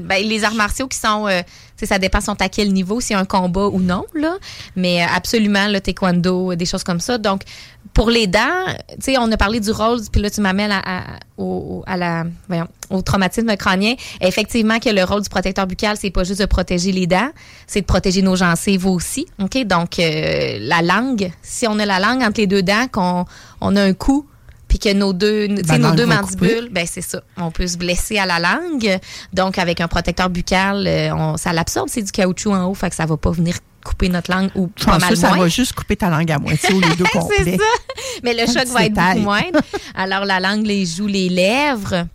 Ben, 0.02 0.24
les 0.24 0.44
arts 0.44 0.54
martiaux 0.54 0.88
qui 0.88 0.98
sont, 0.98 1.28
euh, 1.28 1.42
ça 1.82 2.00
dépend 2.00 2.22
sont 2.22 2.42
à 2.42 2.50
quel 2.50 2.72
niveau, 2.74 3.00
s'il 3.02 3.16
y 3.16 3.18
a 3.18 3.20
un 3.20 3.26
combat 3.26 3.68
ou 3.68 3.80
non. 3.80 4.06
Mais 4.76 5.04
euh, 5.04 5.08
absolument, 5.14 5.68
le 5.68 5.80
taekwondo, 5.80 6.56
des 6.56 6.66
choses 6.66 6.84
comme 6.84 7.00
ça. 7.00 7.18
Donc, 7.18 7.42
pour 7.94 8.10
les 8.10 8.28
dents, 8.28 8.66
tu 9.04 9.16
on 9.18 9.32
a 9.32 9.38
parlé 9.38 9.60
du 9.60 9.72
rôle, 9.72 10.00
puis 10.12 10.22
là, 10.22 10.30
tu 10.30 10.42
m'amènes 10.42 10.74
au 11.38 11.84
traumatisme 13.06 13.56
crânien. 13.56 13.96
Effectivement, 14.22 14.80
que 14.80 14.90
le 14.90 15.04
rôle 15.04 15.22
du 15.22 15.30
protecteur 15.30 15.66
buccal, 15.68 15.96
c'est 15.98 16.10
pas 16.12 16.24
juste 16.24 16.42
de 16.42 16.46
protéger 16.46 16.92
les 16.92 17.08
dents, 17.08 17.30
c'est 17.68 17.82
de 17.82 17.86
protéger 17.86 18.22
nos 18.22 18.36
gencives 18.36 18.86
aussi. 18.86 19.26
OK? 19.42 19.64
Donc, 19.66 20.00
euh, 20.00 20.58
la 20.60 20.82
langue, 20.82 21.32
si 21.42 21.68
on 21.68 21.80
a 21.80 21.86
la 21.86 22.00
langue 22.00 22.22
entre 22.22 22.42
les 22.42 22.48
deux 22.48 22.64
dents, 22.64 22.88
qu'on 22.92 23.26
on 23.62 23.76
a 23.76 23.82
un 23.82 23.94
coup, 23.94 24.26
puis 24.78 24.92
que 24.92 24.98
nos 24.98 25.14
deux, 25.14 25.48
tu 25.48 25.56
sais, 25.58 25.64
Ben, 25.64 25.78
nos 25.78 25.92
deux 25.96 26.06
mandibules, 26.06 26.70
ben 26.72 26.86
c'est 26.90 27.02
ça. 27.02 27.22
On 27.38 27.52
peut 27.52 27.68
se 27.68 27.78
blesser 27.78 28.18
à 28.18 28.26
la 28.26 28.40
langue. 28.40 29.00
Donc, 29.34 29.58
avec 29.58 29.80
un 29.80 29.88
protecteur 29.88 30.30
buccal, 30.30 30.86
euh, 30.86 31.14
on, 31.14 31.38
ça 31.38 31.54
l'absorbe, 31.54 31.88
c'est 31.90 32.02
du 32.02 32.12
caoutchouc 32.12 32.52
en 32.54 32.66
haut, 32.66 32.74
fait 32.74 32.90
que 32.90 32.96
ça 32.96 33.06
va 33.06 33.16
pas 33.16 33.32
venir 33.32 33.56
couper 33.86 34.10
notre 34.10 34.32
langue 34.32 34.50
ou 34.56 34.68
pas 34.68 34.94
pense 34.94 35.02
mal 35.02 35.10
que 35.12 35.16
ça 35.16 35.30
moins. 35.30 35.38
va 35.40 35.48
juste 35.48 35.74
couper 35.74 35.96
ta 35.96 36.10
langue 36.10 36.32
à 36.32 36.40
moitié 36.40 36.74
ou 36.74 36.80
les 36.82 36.96
deux 36.96 37.06
c'est 37.38 37.58
ça. 37.58 37.64
Mais 38.24 38.34
le 38.34 38.46
choc 38.52 38.66
va 38.68 38.86
être 38.86 38.94
beaucoup 38.94 39.20
moindre. 39.20 39.60
Alors, 39.94 40.26
la 40.26 40.40
langue, 40.40 40.66
les 40.66 40.86
joues, 40.86 41.08
les 41.08 41.30
lèvres. 41.30 42.08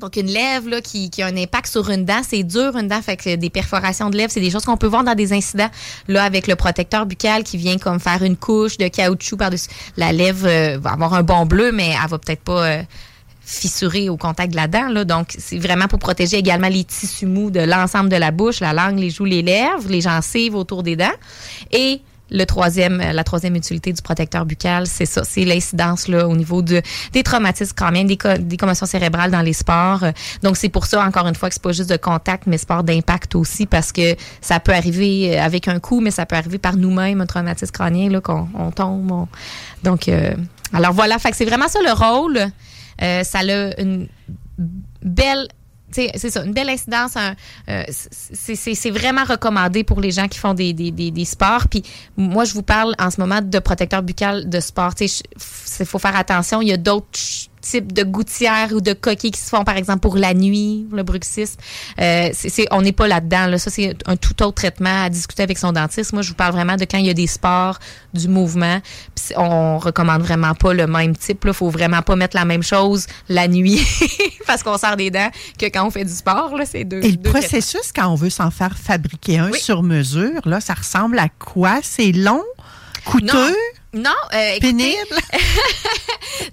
Donc, 0.00 0.16
une 0.16 0.26
lèvre 0.26 0.68
là, 0.68 0.80
qui, 0.80 1.10
qui 1.10 1.22
a 1.22 1.26
un 1.26 1.36
impact 1.36 1.68
sur 1.68 1.88
une 1.90 2.04
dent, 2.04 2.22
c'est 2.26 2.42
dur, 2.42 2.76
une 2.76 2.88
dent. 2.88 3.00
Fait 3.02 3.16
que 3.16 3.36
des 3.36 3.50
perforations 3.50 4.10
de 4.10 4.16
lèvres, 4.16 4.32
c'est 4.32 4.40
des 4.40 4.50
choses 4.50 4.64
qu'on 4.64 4.76
peut 4.76 4.86
voir 4.86 5.04
dans 5.04 5.14
des 5.14 5.32
incidents. 5.32 5.70
Là, 6.08 6.24
avec 6.24 6.46
le 6.46 6.56
protecteur 6.56 7.06
buccal 7.06 7.44
qui 7.44 7.56
vient 7.56 7.78
comme 7.78 8.00
faire 8.00 8.22
une 8.22 8.36
couche 8.36 8.78
de 8.78 8.88
caoutchouc 8.88 9.36
par-dessus. 9.36 9.68
La 9.96 10.12
lèvre 10.12 10.46
euh, 10.46 10.78
va 10.78 10.92
avoir 10.92 11.14
un 11.14 11.22
bon 11.22 11.46
bleu, 11.46 11.70
mais 11.72 11.90
elle 11.90 12.10
va 12.10 12.18
peut-être 12.18 12.42
pas 12.42 12.66
euh, 12.66 12.82
fissurer 13.44 14.08
au 14.08 14.16
contact 14.16 14.52
de 14.52 14.56
la 14.56 14.66
dent. 14.66 14.88
Là. 14.88 15.04
Donc, 15.04 15.34
c'est 15.38 15.58
vraiment 15.58 15.86
pour 15.86 15.98
protéger 15.98 16.38
également 16.38 16.68
les 16.68 16.84
tissus 16.84 17.26
mous 17.26 17.50
de 17.50 17.60
l'ensemble 17.60 18.08
de 18.08 18.16
la 18.16 18.30
bouche, 18.30 18.60
la 18.60 18.72
langue, 18.72 18.98
les 18.98 19.10
joues, 19.10 19.24
les 19.24 19.42
lèvres, 19.42 19.88
les 19.88 20.00
gencives 20.00 20.54
autour 20.54 20.82
des 20.82 20.96
dents. 20.96 21.14
Et 21.70 22.00
le 22.32 22.44
troisième, 22.46 23.00
euh, 23.00 23.12
la 23.12 23.24
troisième 23.24 23.54
utilité 23.56 23.92
du 23.92 24.00
protecteur 24.02 24.46
buccal, 24.46 24.86
c'est 24.86 25.04
ça, 25.06 25.22
c'est 25.24 25.44
l'incidence 25.44 26.08
là 26.08 26.26
au 26.26 26.34
niveau 26.34 26.62
de 26.62 26.80
des 27.12 27.22
traumatismes 27.22 27.74
crâniens, 27.74 28.04
des, 28.04 28.16
co- 28.16 28.38
des 28.38 28.56
commotions 28.56 28.86
cérébrales 28.86 29.30
dans 29.30 29.42
les 29.42 29.52
sports. 29.52 30.04
Donc 30.42 30.56
c'est 30.56 30.68
pour 30.70 30.86
ça 30.86 31.04
encore 31.04 31.26
une 31.28 31.34
fois 31.34 31.48
que 31.48 31.54
c'est 31.54 31.62
pas 31.62 31.72
juste 31.72 31.90
de 31.90 31.96
contact, 31.96 32.44
mais 32.46 32.58
sport 32.58 32.82
d'impact 32.82 33.34
aussi 33.34 33.66
parce 33.66 33.92
que 33.92 34.16
ça 34.40 34.58
peut 34.60 34.72
arriver 34.74 35.36
euh, 35.38 35.42
avec 35.44 35.68
un 35.68 35.78
coup, 35.78 36.00
mais 36.00 36.10
ça 36.10 36.26
peut 36.26 36.36
arriver 36.36 36.58
par 36.58 36.76
nous-mêmes 36.76 37.20
un 37.20 37.26
traumatisme 37.26 37.72
crânien 37.72 38.08
là 38.10 38.20
qu'on 38.20 38.48
on 38.58 38.70
tombe. 38.70 39.10
on- 39.12 39.28
Donc 39.82 40.08
euh, 40.08 40.34
alors 40.72 40.92
voilà, 40.94 41.18
c'est 41.18 41.44
vraiment 41.44 41.68
ça 41.68 41.80
le 41.84 41.92
rôle. 41.92 42.38
Euh, 43.02 43.22
ça 43.24 43.40
a 43.40 43.80
une 43.80 44.08
belle 45.02 45.48
c'est 45.94 46.30
ça, 46.30 46.44
une 46.44 46.52
belle 46.52 46.68
incidence. 46.70 47.12
euh, 47.16 47.84
c'est- 47.90 48.90
vraiment 48.90 49.24
recommandé 49.24 49.84
pour 49.84 50.00
les 50.00 50.10
gens 50.10 50.28
qui 50.28 50.38
font 50.38 50.54
des, 50.54 50.72
des, 50.72 50.90
des, 50.90 51.10
des 51.10 51.24
sports. 51.24 51.68
Puis 51.68 51.82
moi, 52.16 52.44
je 52.44 52.54
vous 52.54 52.62
parle 52.62 52.94
en 52.98 53.10
ce 53.10 53.20
moment 53.20 53.40
de 53.42 53.58
protecteur 53.58 54.02
buccal 54.02 54.48
de 54.48 54.60
sport. 54.60 54.92
Il 55.00 55.86
faut 55.86 55.98
faire 55.98 56.16
attention. 56.16 56.60
Il 56.62 56.68
y 56.68 56.72
a 56.72 56.76
d'autres 56.76 57.18
types 57.62 57.92
de 57.92 58.02
gouttières 58.02 58.68
ou 58.72 58.80
de 58.80 58.92
coquilles 58.92 59.30
qui 59.30 59.40
se 59.40 59.48
font, 59.48 59.64
par 59.64 59.76
exemple, 59.76 60.00
pour 60.00 60.16
la 60.16 60.34
nuit, 60.34 60.86
le 60.92 61.02
bruxisme. 61.02 61.58
Euh, 62.00 62.28
on 62.70 62.82
n'est 62.82 62.92
pas 62.92 63.08
là-dedans. 63.08 63.46
Là. 63.46 63.58
Ça, 63.58 63.70
c'est 63.70 63.96
un 64.06 64.16
tout 64.16 64.42
autre 64.42 64.54
traitement 64.56 65.04
à 65.04 65.08
discuter 65.08 65.42
avec 65.42 65.56
son 65.58 65.72
dentiste. 65.72 66.12
Moi, 66.12 66.22
je 66.22 66.28
vous 66.28 66.34
parle 66.34 66.52
vraiment 66.52 66.76
de 66.76 66.84
quand 66.84 66.98
il 66.98 67.06
y 67.06 67.10
a 67.10 67.14
des 67.14 67.26
sports, 67.26 67.78
du 68.12 68.28
mouvement. 68.28 68.80
Puis 69.14 69.34
on 69.36 69.78
recommande 69.78 70.22
vraiment 70.22 70.54
pas 70.54 70.74
le 70.74 70.86
même 70.86 71.16
type. 71.16 71.42
Il 71.46 71.52
faut 71.54 71.70
vraiment 71.70 72.02
pas 72.02 72.16
mettre 72.16 72.36
la 72.36 72.44
même 72.44 72.62
chose 72.62 73.06
la 73.28 73.48
nuit 73.48 73.80
parce 74.46 74.62
qu'on 74.62 74.76
sort 74.76 74.96
des 74.96 75.10
dents 75.10 75.30
que 75.58 75.66
quand 75.66 75.86
on 75.86 75.90
fait 75.90 76.04
du 76.04 76.12
sport. 76.12 76.56
Là, 76.56 76.64
c'est 76.66 76.84
deux, 76.84 76.98
Et 76.98 77.10
le 77.12 77.16
deux 77.16 77.30
traitements. 77.30 77.48
processus, 77.48 77.92
quand 77.94 78.08
on 78.08 78.16
veut 78.16 78.30
s'en 78.30 78.50
faire 78.50 78.76
fabriquer 78.76 79.38
un 79.38 79.50
Oui. 79.50 79.58
sur 79.60 79.82
mesure, 79.82 80.40
là, 80.46 80.60
ça 80.60 80.74
ressemble 80.74 81.18
à 81.18 81.28
quoi? 81.38 81.78
C'est 81.82 82.12
long, 82.12 82.42
coûteux, 83.04 83.26
Non, 83.26 83.54
euh, 83.94 84.50
écoutez, 84.56 84.60
pénible? 84.60 85.16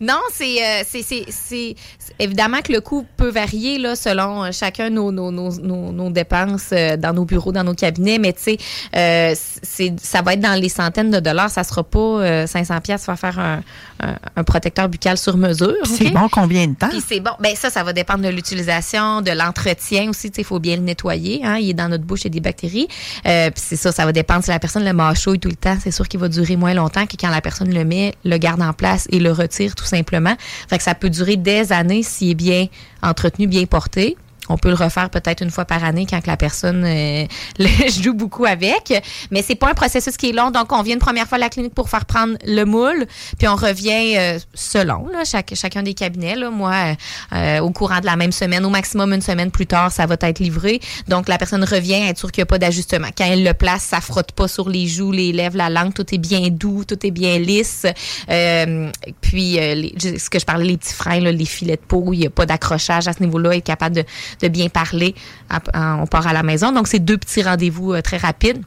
Non, 0.02 0.20
c'est, 0.34 0.62
euh, 0.64 0.84
c'est, 0.88 1.02
c'est, 1.04 1.26
c'est- 1.30 1.76
évidemment 2.20 2.62
que 2.62 2.72
le 2.72 2.82
coût 2.82 3.06
peut 3.18 3.30
varier 3.30 3.78
là, 3.78 3.96
selon 3.96 4.44
euh, 4.44 4.50
chacun 4.52 4.90
nos, 4.90 5.12
nos, 5.12 5.32
nos, 5.32 5.52
nos, 5.60 5.92
nos 5.92 6.10
dépenses 6.10 6.70
euh, 6.74 6.96
dans 6.98 7.14
nos 7.14 7.24
bureaux, 7.26 7.52
dans 7.52 7.64
nos 7.64 7.74
cabinets, 7.74 8.18
mais 8.18 8.34
tu 8.34 8.42
sais, 8.42 8.58
euh, 8.96 9.34
c'est, 9.64 9.94
ça 10.02 10.22
va 10.22 10.34
être 10.34 10.42
dans 10.42 10.60
les 10.60 10.70
centaines 10.70 11.12
de 11.12 11.20
dollars. 11.20 11.50
Ça 11.50 11.64
sera 11.64 11.84
pas 11.84 12.00
euh, 12.00 12.48
500 12.48 12.82
pièces 12.82 13.06
pour 13.06 13.16
faire 13.18 13.40
un, 13.40 13.62
un, 14.02 14.16
un 14.36 14.44
protecteur 14.44 14.90
buccal 14.90 15.18
sur 15.18 15.38
mesure. 15.38 15.76
C'est 15.86 16.10
bon 16.12 16.28
combien 16.30 16.68
de 16.68 16.76
temps? 16.76 16.90
Puis 16.90 17.04
c'est 17.06 17.20
bon. 17.20 17.32
Ben 17.40 17.56
ça, 17.56 17.70
ça 17.70 17.84
va 17.84 17.94
dépendre 17.94 18.24
de 18.24 18.30
l'utilisation, 18.30 19.22
de 19.22 19.32
l'entretien 19.32 20.10
aussi. 20.10 20.32
Il 20.38 20.44
faut 20.44 20.60
bien 20.60 20.76
le 20.76 20.82
nettoyer. 20.84 21.42
Hein, 21.44 21.58
il 21.58 21.70
est 21.70 21.74
dans 21.74 21.90
notre 21.90 22.04
bouche, 22.04 22.22
il 22.22 22.26
y 22.26 22.28
a 22.28 22.32
des 22.32 22.40
bactéries. 22.42 22.88
Euh, 23.26 23.50
puis 23.50 23.64
c'est 23.66 23.76
ça, 23.76 23.92
ça 23.92 24.06
va 24.06 24.12
dépendre 24.12 24.44
si 24.44 24.50
la 24.50 24.60
personne 24.60 24.84
le 24.86 24.94
mâchouille 24.94 25.40
tout 25.40 25.50
le 25.50 25.56
temps. 25.56 25.78
C'est 25.82 25.92
sûr 25.92 26.08
qu'il 26.08 26.20
va 26.20 26.28
durer 26.28 26.56
moins 26.58 26.74
longtemps 26.74 27.06
que 27.06 27.16
quand 27.20 27.29
la 27.30 27.42
personne 27.42 27.74
le 27.74 27.86
met, 27.86 28.14
le 28.24 28.38
garde 28.38 28.62
en 28.62 28.74
place 28.74 29.08
et 29.12 29.20
le 29.20 29.32
retire 29.32 29.76
tout 29.76 29.86
simplement. 29.86 30.36
Fait 30.70 30.78
que 30.78 30.84
ça 30.84 30.96
peut 30.96 31.10
durer 31.10 31.38
des 31.38 31.72
années 31.72 32.04
s'il 32.04 32.32
est 32.32 32.36
bien 32.36 32.68
entretenu, 33.02 33.48
bien 33.48 33.66
porté. 33.66 34.18
On 34.50 34.58
peut 34.58 34.70
le 34.70 34.76
refaire 34.76 35.10
peut-être 35.10 35.42
une 35.42 35.52
fois 35.52 35.66
par 35.66 35.84
année 35.84 36.06
quand 36.10 36.26
la 36.26 36.38
personne 36.38 36.84
euh, 36.86 37.26
joue 38.02 38.14
beaucoup 38.14 38.46
avec. 38.46 38.94
Mais 39.32 39.42
c'est 39.42 39.56
pas 39.56 39.70
un 39.70 39.74
processus 39.74 40.18
qui 40.18 40.30
est 40.30 40.34
long. 40.34 40.52
Donc, 40.52 40.72
on 40.72 40.82
vient 40.82 40.96
une 40.96 41.00
première 41.00 41.28
fois 41.28 41.38
à 41.38 41.42
la 41.42 41.50
clinique 41.50 41.74
pour 41.74 41.90
faire 41.90 42.06
prendre 42.06 42.36
le 42.46 42.64
moule, 42.64 43.06
puis 43.38 43.48
on 43.48 43.56
revient 43.56 44.18
euh, 44.18 44.40
selon 44.54 45.08
chaque, 45.26 45.54
chacun 45.56 45.84
des 45.84 45.94
cabinets. 45.94 46.36
Là. 46.36 46.50
Moi, 46.50 46.96
euh, 47.34 47.60
au 47.60 47.72
courant 47.72 48.00
de 48.00 48.06
la 48.06 48.16
même 48.16 48.32
semaine, 48.32 48.66
au 48.66 48.70
maximum 48.70 49.14
une 49.14 49.22
semaine 49.22 49.52
plus 49.52 49.68
tard, 49.68 49.92
ça 49.92 50.06
va 50.06 50.16
être 50.20 50.40
livré. 50.40 50.80
Donc, 51.08 51.28
la 51.28 51.38
personne 51.38 51.64
revient 51.64 52.08
être 52.10 52.18
sûre 52.18 52.32
qu'il 52.32 52.42
n'y 52.42 52.44
a 52.44 52.48
pas 52.48 52.58
d'ajustement. 52.58 53.08
Quand 53.16 53.26
elle 53.26 53.44
le 53.44 53.54
place, 53.54 53.84
ça 53.84 54.02
frotte 54.02 54.32
pas 54.32 54.48
sur 54.48 54.70
les 54.70 54.88
joues, 54.88 55.12
les 55.12 55.32
lèvres, 55.32 55.58
la 55.58 55.70
langue. 55.70 55.94
Tout 55.94 56.14
est 56.14 56.18
bien 56.18 56.50
doux, 56.50 56.84
tout 56.86 57.06
est 57.06 57.12
bien 57.12 57.38
lisse. 57.38 57.86
Euh, 58.30 58.92
puis, 59.22 59.56
ce 59.56 60.30
que 60.30 60.40
je 60.40 60.46
parlais, 60.46 60.66
les 60.66 60.78
petits 60.78 60.94
freins, 60.94 61.20
là, 61.20 61.32
les 61.32 61.46
filets 61.46 61.76
de 61.76 61.82
peau, 61.82 62.14
il 62.14 62.20
n'y 62.20 62.28
a 62.28 62.30
pas 62.30 62.46
d'accrochage 62.46 63.08
à 63.08 63.14
ce 63.14 63.22
niveau-là. 63.22 63.56
Être 63.56 63.64
capable 63.64 63.96
de, 63.96 64.39
de 64.42 64.48
bien 64.48 64.70
parler, 64.70 65.16
à- 65.50 65.60
à- 65.74 65.96
on 65.98 66.08
part 66.08 66.28
à 66.28 66.34
la 66.34 66.44
maison. 66.44 66.72
Donc, 66.72 66.88
c'est 66.88 67.00
deux 67.00 67.18
petits 67.18 67.42
rendez-vous 67.44 67.94
euh, 67.94 68.02
très 68.02 68.18
rapides. 68.18 68.62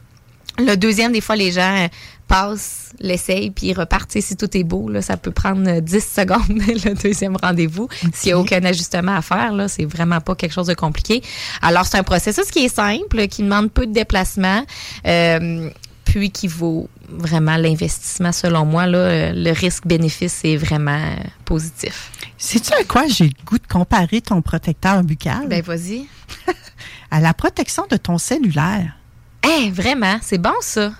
Le 0.59 0.75
deuxième, 0.77 1.13
des 1.13 1.23
fois, 1.23 1.35
les 1.35 1.51
gens 1.51 1.77
euh, 1.85 1.89
passent, 2.29 2.93
l'essayent, 3.01 3.51
puis 3.51 3.69
ils 3.69 3.73
repartent. 3.75 4.13
Si 4.21 4.37
tout 4.37 4.55
est 4.57 4.65
beau, 4.65 4.89
là, 4.91 5.01
ça 5.01 5.17
peut 5.17 5.31
prendre 5.31 5.67
euh, 5.69 5.81
10 5.81 6.01
secondes, 6.15 6.41
le 6.49 6.95
deuxième 7.03 7.37
rendez-vous. 7.43 7.89
S'il 8.13 8.29
n'y 8.29 8.33
a 8.35 8.39
aucun 8.39 8.63
ajustement 8.65 9.15
à 9.17 9.23
faire, 9.23 9.53
là, 9.55 9.69
c'est 9.69 9.87
vraiment 9.87 10.21
pas 10.21 10.35
quelque 10.35 10.53
chose 10.53 10.67
de 10.67 10.75
compliqué. 10.75 11.23
Alors, 11.63 11.87
c'est 11.87 11.97
un 11.97 12.03
processus 12.03 12.51
qui 12.51 12.67
est 12.67 12.75
simple, 12.75 13.27
qui 13.29 13.43
demande 13.43 13.71
peu 13.73 13.87
de 13.87 13.93
déplacement, 13.93 14.63
euh, 15.07 15.71
puis 16.05 16.31
qui 16.31 16.49
vaut 16.49 16.89
vraiment 17.19 17.57
l'investissement, 17.57 18.33
selon 18.33 18.65
moi. 18.65 18.87
Là, 18.87 19.33
le 19.33 19.51
risque-bénéfice 19.53 20.41
est 20.45 20.57
vraiment 20.57 20.99
euh, 21.01 21.17
positif. 21.45 22.11
Sais-tu 22.39 22.73
à 22.73 22.85
quoi 22.85 23.07
j'ai 23.07 23.25
le 23.27 23.45
goût 23.45 23.59
de 23.59 23.67
comparer 23.67 24.21
ton 24.21 24.43
protecteur 24.43 25.03
buccal? 25.05 25.47
Ben, 25.49 25.63
vas-y. 25.63 26.07
à 27.11 27.21
la 27.21 27.35
protection 27.35 27.87
de 27.91 27.97
ton 27.97 28.19
cellulaire. 28.19 28.97
Eh, 29.45 29.71
vraiment, 29.71 30.19
c'est 30.23 30.39
bon, 30.39 30.55
ça. 30.61 30.93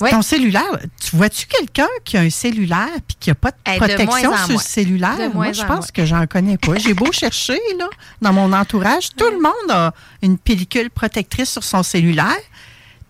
Ouais. 0.00 0.10
Ton 0.10 0.22
cellulaire, 0.22 0.78
tu 0.98 1.16
vois-tu 1.16 1.46
quelqu'un 1.46 1.88
qui 2.02 2.16
a 2.16 2.20
un 2.20 2.30
cellulaire 2.30 2.88
puis 3.06 3.16
qui 3.20 3.28
n'a 3.28 3.34
pas 3.34 3.50
de 3.50 3.56
Eh, 3.74 3.76
protection 3.76 4.34
sur 4.46 4.52
le 4.52 4.58
cellulaire? 4.58 5.18
De 5.18 5.34
Moi, 5.34 5.52
je 5.52 5.60
en 5.60 5.66
pense 5.66 5.76
moins. 5.76 5.86
que 5.92 6.06
j'en 6.06 6.26
connais 6.26 6.56
pas. 6.56 6.76
J'ai 6.78 6.94
beau 6.94 7.12
chercher, 7.12 7.58
là, 7.78 7.90
dans 8.22 8.32
mon 8.32 8.54
entourage, 8.54 9.10
tout 9.14 9.28
le 9.30 9.36
monde 9.42 9.70
a 9.70 9.92
une 10.22 10.38
pellicule 10.38 10.88
protectrice 10.88 11.50
sur 11.50 11.62
son 11.62 11.82
cellulaire, 11.82 12.38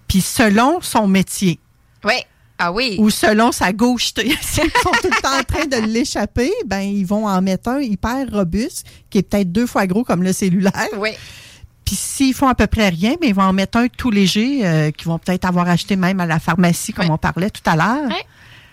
puis 0.08 0.20
selon 0.20 0.80
son 0.80 1.06
métier 1.06 1.60
Oui. 2.04 2.14
Ah 2.58 2.70
oui. 2.70 2.96
ou 3.00 3.10
selon 3.10 3.50
sa 3.50 3.72
gaucheté. 3.72 4.36
S'ils 4.40 4.70
sont 4.82 4.90
tout 5.02 5.08
le 5.10 5.20
temps 5.22 5.36
en 5.36 5.42
train 5.42 5.66
de 5.66 5.84
l'échapper, 5.86 6.52
ben 6.66 6.80
ils 6.80 7.04
vont 7.04 7.26
en 7.26 7.42
mettre 7.42 7.70
un 7.70 7.80
hyper 7.80 8.26
robuste, 8.30 8.86
qui 9.10 9.18
est 9.18 9.22
peut-être 9.22 9.50
deux 9.50 9.66
fois 9.66 9.86
gros 9.88 10.04
comme 10.04 10.22
le 10.22 10.32
cellulaire. 10.32 10.72
Oui. 10.96 11.10
Puis 11.84 11.96
s'ils 11.96 12.34
font 12.34 12.46
à 12.46 12.54
peu 12.54 12.68
près 12.68 12.88
rien, 12.90 13.14
mais 13.20 13.28
ils 13.28 13.34
vont 13.34 13.42
en 13.42 13.52
mettre 13.52 13.78
un 13.78 13.88
tout 13.88 14.10
léger, 14.12 14.64
euh, 14.64 14.90
qu'ils 14.92 15.08
vont 15.08 15.18
peut-être 15.18 15.44
avoir 15.44 15.68
acheté 15.68 15.96
même 15.96 16.20
à 16.20 16.26
la 16.26 16.38
pharmacie, 16.38 16.92
comme 16.92 17.10
on 17.10 17.18
parlait 17.18 17.50
tout 17.50 17.62
à 17.68 17.74
l'heure. 17.74 18.08
Ouais. 18.08 18.24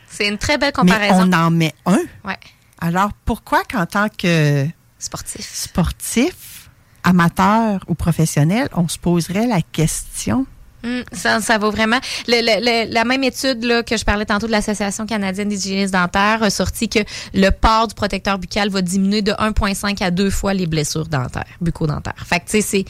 C'est 0.08 0.28
une 0.28 0.38
très 0.38 0.58
belle 0.60 0.74
Mais 0.78 0.82
comparaison. 0.92 1.28
on 1.28 1.34
en 1.34 1.50
met 1.50 1.74
un. 1.88 2.00
Ouais. 2.24 2.38
Alors, 2.80 3.12
pourquoi 3.26 3.63
qu'en 3.63 3.86
tant 3.88 4.08
que 4.15 4.68
Sportif. 5.00 5.50
sportif, 5.52 6.70
amateur 7.04 7.84
ou 7.88 7.96
professionnel, 7.96 8.70
on 8.76 8.88
se 8.88 9.00
poserait 9.00 9.48
la 9.48 9.62
question? 9.62 10.46
Mm, 10.84 11.02
ça, 11.12 11.42
ça 11.42 11.58
vaut 11.58 11.72
vraiment. 11.72 12.00
Le, 12.28 12.39
le, 12.42 12.88
le, 12.88 12.94
la 12.94 13.04
même 13.04 13.24
étude 13.24 13.63
là, 13.63 13.84
que 13.84 13.98
je 13.98 14.06
parlais 14.06 14.26
tantôt 14.26 14.48
de 14.48 14.52
l'Association 14.52 15.06
canadienne 15.06 15.50
des 15.50 15.68
hygiénistes 15.68 15.94
dentaires 15.94 16.42
a 16.44 16.50
sorti 16.50 16.88
que 16.88 17.00
le 17.34 17.50
port 17.50 17.88
du 17.88 17.96
protecteur 17.96 18.39
buccal 18.39 18.70
va 18.70 18.82
diminuer 18.82 19.22
de 19.22 19.32
1,5 19.34 20.04
à 20.04 20.12
2 20.12 20.30
fois 20.30 20.54
les 20.54 20.68
blessures 20.68 21.08
dentaires, 21.08 21.46
bucco-dentaires. 21.62 22.26
Fait 22.26 22.39
que, 22.39 22.46
tu 22.46 22.52
sais, 22.52 22.62
c'est. 22.62 22.86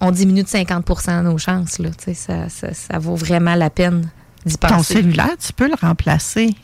On 0.00 0.10
diminue 0.10 0.42
de 0.42 0.48
50% 0.48 1.22
nos 1.22 1.38
chances, 1.38 1.78
là. 1.78 1.90
Tu 1.90 2.06
sais, 2.06 2.14
ça, 2.14 2.48
ça, 2.48 2.74
ça 2.74 2.98
vaut 2.98 3.14
vraiment 3.14 3.54
la 3.54 3.70
peine 3.70 4.10
d'y 4.44 4.56
penser. 4.56 4.74
Ton 4.74 4.82
cellulaire, 4.82 5.36
tu 5.38 5.52
peux 5.52 5.68
le 5.68 5.76
remplacer. 5.80 6.54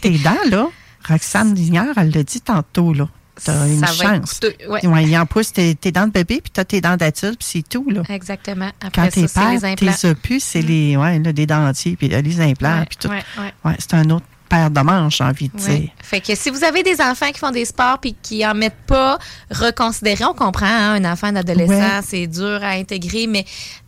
Tes 0.00 0.18
dents, 0.18 0.36
là, 0.48 0.68
Roxane 1.08 1.54
Lignard, 1.54 1.96
elle 1.96 2.10
l'a 2.12 2.22
dit 2.22 2.40
tantôt, 2.40 2.92
là. 2.94 3.08
T'as 3.42 3.66
une 3.66 3.84
chance. 3.86 4.40
ouais. 4.68 4.86
Ouais, 4.86 5.04
il 5.04 5.16
en 5.18 5.26
pousse 5.26 5.52
tes, 5.52 5.74
tes 5.74 5.90
dents 5.90 6.06
de 6.06 6.12
bébé, 6.12 6.40
puis 6.40 6.50
t'as 6.52 6.64
tes 6.64 6.80
dents 6.80 6.96
d'adulte, 6.96 7.38
puis 7.38 7.48
c'est 7.50 7.68
tout, 7.68 7.88
là. 7.90 8.02
Exactement. 8.08 8.70
Quand 8.80 8.88
Après 8.88 9.08
t'es 9.10 9.26
c'est 9.26 9.40
les 9.52 9.58
père, 9.60 9.70
implants. 9.70 9.92
tes 10.00 10.08
opus, 10.08 10.44
c'est 10.44 10.62
les, 10.62 10.96
ouais, 10.96 11.18
là, 11.18 11.32
des 11.32 11.46
dentiers, 11.46 11.96
puis 11.96 12.08
les 12.08 12.40
implants, 12.40 12.84
puis 12.88 12.96
tout. 13.00 13.08
ouais, 13.08 13.24
ouais. 13.38 13.52
Ouais, 13.64 13.74
c'est 13.78 13.94
un 13.94 14.08
autre 14.10 14.26
paire 14.48 14.70
de 14.70 14.80
manches, 14.82 15.16
j'ai 15.18 15.24
envie 15.24 15.48
de 15.48 15.56
dire. 15.56 15.88
Fait 16.02 16.20
que 16.20 16.34
si 16.34 16.50
vous 16.50 16.62
avez 16.64 16.82
des 16.82 17.00
enfants 17.00 17.30
qui 17.32 17.38
font 17.40 17.50
des 17.50 17.64
sports 17.64 17.98
puis 17.98 18.14
qui 18.22 18.46
en 18.46 18.54
mettent 18.54 18.74
pas, 18.86 19.18
reconsidérez. 19.50 20.24
On 20.26 20.34
comprend, 20.34 20.66
hein, 20.66 21.02
un 21.02 21.12
enfant 21.12 21.32
d'adolescent, 21.32 21.72
Ouais. 21.72 22.00
c'est 22.06 22.26
dur 22.26 22.60
à 22.62 22.72
intégrer, 22.72 23.26
mais 23.26 23.44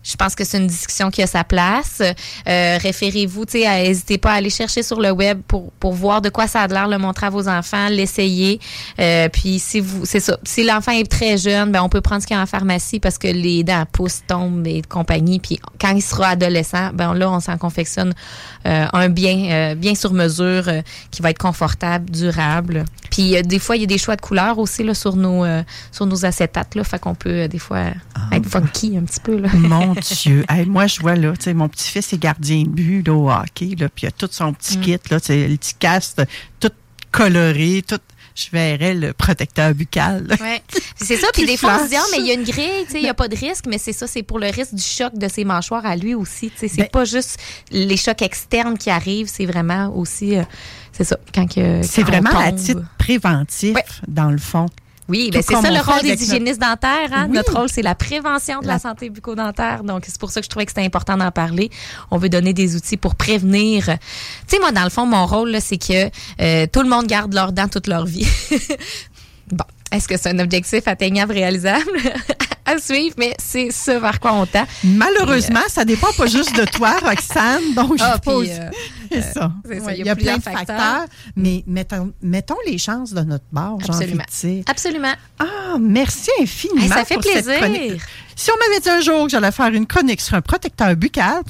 je 0.06 0.14
pense 0.14 0.34
que 0.36 0.44
c'est 0.44 0.58
une 0.58 0.68
discussion 0.68 1.10
qui 1.10 1.22
a 1.22 1.26
sa 1.26 1.42
place. 1.42 2.00
Euh, 2.00 2.78
Référez-vous, 2.80 3.44
tu 3.44 3.62
sais, 3.62 3.82
n'hésitez 3.82 4.18
pas 4.18 4.32
à 4.32 4.34
aller 4.34 4.50
chercher 4.50 4.82
sur 4.84 5.00
le 5.00 5.10
web 5.10 5.40
pour, 5.48 5.72
pour 5.72 5.94
voir 5.94 6.22
de 6.22 6.28
quoi 6.28 6.46
ça 6.46 6.62
a 6.62 6.66
l'air, 6.68 6.86
le 6.86 6.98
montrer 6.98 7.26
à 7.26 7.30
vos 7.30 7.48
enfants, 7.48 7.88
l'essayer. 7.88 8.60
Euh, 9.00 9.28
puis 9.28 9.58
si 9.58 9.80
vous, 9.80 10.04
c'est 10.04 10.20
ça, 10.20 10.38
si 10.44 10.62
l'enfant 10.62 10.92
est 10.92 11.10
très 11.10 11.36
jeune, 11.36 11.72
ben 11.72 11.82
on 11.82 11.88
peut 11.88 12.00
prendre 12.00 12.22
ce 12.22 12.26
qu'il 12.26 12.36
y 12.36 12.38
a 12.38 12.42
en 12.42 12.46
pharmacie 12.46 13.00
parce 13.00 13.18
que 13.18 13.26
les 13.26 13.64
dents 13.64 13.84
poussent, 13.90 14.22
tombent 14.26 14.66
et 14.66 14.82
compagnie. 14.82 15.40
Puis 15.40 15.58
quand 15.80 15.90
il 15.90 16.02
sera 16.02 16.28
adolescent, 16.28 16.90
ben 16.94 17.12
là 17.14 17.30
on 17.30 17.40
s'en 17.40 17.58
confectionne 17.58 18.14
euh, 18.66 18.86
un 18.92 19.08
bien, 19.08 19.50
euh, 19.50 19.74
bien 19.74 19.94
sur 19.94 20.12
mesure 20.12 20.68
euh, 20.68 20.82
qui 21.10 21.22
va 21.22 21.30
être 21.30 21.38
confortable, 21.38 22.10
durable. 22.10 22.84
Puis 23.10 23.36
euh, 23.36 23.42
des 23.42 23.58
fois 23.58 23.76
il 23.76 23.80
y 23.80 23.84
a 23.84 23.88
des 23.88 23.98
choix 23.98 24.14
de 24.14 24.20
couleurs 24.20 24.58
aussi 24.58 24.84
là 24.84 24.94
sur 24.94 25.16
nos 25.16 25.44
sur 25.90 26.06
nos 26.06 26.24
acétates 26.24 26.74
là, 26.74 26.84
fait 26.84 26.98
qu'on 26.98 27.14
peut 27.14 27.48
des 27.48 27.58
fois. 27.58 27.86
Funky 28.46 28.96
un 28.96 29.02
petit 29.04 29.20
peu 29.20 29.36
là. 29.38 29.48
Mon 29.54 29.94
Dieu. 29.94 30.44
Hey, 30.48 30.66
moi, 30.66 30.86
je 30.86 31.00
vois, 31.00 31.14
là, 31.16 31.32
mon 31.54 31.68
petit-fils 31.68 32.12
est 32.12 32.18
gardien 32.18 32.62
de 32.62 32.68
but, 32.68 33.06
là, 33.06 33.14
au 33.14 33.30
hockey, 33.30 33.74
là, 33.78 33.88
puis 33.88 34.04
il 34.04 34.08
a 34.08 34.10
tout 34.12 34.28
son 34.30 34.50
Mm. 34.50 34.54
petit 34.54 34.78
kit, 34.80 34.98
là, 35.10 35.18
le 35.28 35.56
petit 35.56 35.74
casque, 35.74 36.18
tout 36.60 36.70
coloré, 37.10 37.82
tout. 37.86 37.98
Je 38.38 38.48
verrais 38.52 38.92
le 38.92 39.14
protecteur 39.14 39.74
buccal. 39.74 40.26
Ouais. 40.42 40.62
C'est 40.94 41.16
ça. 41.16 41.28
Puis 41.32 41.46
des 41.46 41.56
fois, 41.56 41.78
on 41.80 41.84
se 41.84 41.88
dit, 41.88 41.96
ah, 41.96 42.04
mais 42.12 42.18
il 42.18 42.26
y 42.26 42.30
a 42.32 42.34
une 42.34 42.44
grille, 42.44 42.84
il 42.92 43.00
n'y 43.00 43.08
a 43.08 43.14
pas 43.14 43.28
de 43.28 43.34
risque, 43.36 43.64
mais 43.66 43.78
c'est 43.78 43.94
ça, 43.94 44.06
c'est 44.06 44.22
pour 44.22 44.38
le 44.38 44.48
risque 44.48 44.74
du 44.74 44.82
choc 44.82 45.16
de 45.16 45.26
ses 45.26 45.44
mâchoires 45.46 45.86
à 45.86 45.96
lui 45.96 46.14
aussi. 46.14 46.52
C'est 46.54 46.70
Ben- 46.76 46.86
pas 46.92 47.06
juste 47.06 47.38
les 47.72 47.96
chocs 47.96 48.20
externes 48.20 48.76
qui 48.76 48.90
arrivent, 48.90 49.30
c'est 49.32 49.46
vraiment 49.46 49.88
aussi, 49.96 50.36
euh, 50.36 50.42
c'est 50.92 51.04
ça, 51.04 51.16
quand 51.34 51.46
que. 51.50 51.80
C'est 51.82 52.02
quand 52.02 52.08
vraiment 52.08 52.38
à 52.38 52.52
titre 52.52 52.82
préventif, 52.98 53.74
Ouais. 53.74 53.84
dans 54.06 54.30
le 54.30 54.36
fond. 54.36 54.66
Oui, 55.08 55.30
ben 55.32 55.40
c'est 55.40 55.54
ça 55.54 55.70
le 55.70 55.80
rôle 55.80 56.02
des 56.02 56.10
notre- 56.10 56.22
hygiénistes 56.22 56.60
dentaires. 56.60 57.10
Hein? 57.12 57.26
Oui. 57.30 57.36
Notre 57.36 57.54
rôle, 57.56 57.68
c'est 57.68 57.82
la 57.82 57.94
prévention 57.94 58.60
de 58.60 58.66
la, 58.66 58.72
La- 58.74 58.78
santé 58.80 59.08
bucco-dentaire. 59.08 59.84
Donc, 59.84 60.02
c'est 60.06 60.18
pour 60.18 60.30
ça 60.32 60.40
que 60.40 60.44
je 60.44 60.50
trouvais 60.50 60.66
que 60.66 60.72
c'était 60.72 60.84
important 60.84 61.16
d'en 61.16 61.30
parler. 61.30 61.70
On 62.10 62.18
veut 62.18 62.28
donner 62.28 62.52
des 62.52 62.74
outils 62.74 62.96
pour 62.96 63.14
prévenir. 63.14 63.84
Tu 63.84 63.96
sais, 64.48 64.58
moi, 64.58 64.72
dans 64.72 64.84
le 64.84 64.90
fond, 64.90 65.06
mon 65.06 65.26
rôle, 65.26 65.50
là, 65.50 65.60
c'est 65.60 65.78
que 65.78 66.10
euh, 66.40 66.66
tout 66.72 66.82
le 66.82 66.88
monde 66.88 67.06
garde 67.06 67.32
leurs 67.34 67.52
dents 67.52 67.68
toute 67.68 67.86
leur 67.86 68.04
vie. 68.04 68.26
bon, 69.52 69.64
est-ce 69.92 70.08
que 70.08 70.16
c'est 70.16 70.30
un 70.30 70.38
objectif 70.40 70.88
atteignable, 70.88 71.32
réalisable? 71.34 71.84
À 72.66 72.78
suivre, 72.78 73.14
mais 73.18 73.34
c'est 73.38 73.70
ce 73.70 73.92
vers 73.92 74.20
quoi 74.20 74.32
on 74.34 74.46
tend. 74.46 74.66
Malheureusement, 74.84 75.60
ça 75.68 75.84
dépend 75.84 76.12
pas 76.16 76.26
juste 76.26 76.54
de 76.56 76.64
toi, 76.64 76.96
Roxane. 77.02 77.74
Donc, 77.74 77.98
je 77.98 78.02
Ah, 78.04 78.18
pose. 78.18 78.48
puis, 78.48 78.58
euh, 78.58 78.70
c'est 79.12 79.22
ça. 79.22 79.32
ça, 79.34 79.52
Ouais, 79.84 79.98
il 79.98 80.06
y 80.06 80.08
a 80.10 80.16
plein 80.16 80.36
de 80.38 80.42
facteurs, 80.42 80.66
facteurs. 80.76 81.04
mais 81.36 81.62
mettons, 81.66 82.12
mettons 82.22 82.56
les 82.66 82.78
chances 82.78 83.12
de 83.12 83.20
notre 83.22 83.44
bord, 83.52 83.78
j'ai 83.80 83.90
envie 83.92 84.04
Absolument. 84.04 84.24
de 84.42 84.48
dire. 84.48 84.64
Absolument. 84.68 85.12
Ah, 85.38 85.76
merci 85.80 86.30
infiniment. 86.40 86.82
Hey, 86.82 86.88
ça 86.88 87.04
fait 87.04 87.14
pour 87.14 87.22
plaisir. 87.22 87.96
Si 88.38 88.50
on 88.50 88.54
m'avait 88.68 88.80
dit 88.80 88.90
un 88.90 89.00
jour 89.00 89.24
que 89.24 89.30
j'allais 89.30 89.52
faire 89.52 89.68
une 89.68 89.86
chronique 89.86 90.20
sur 90.20 90.34
un 90.34 90.42
protecteur 90.42 90.94
buccal, 90.96 91.42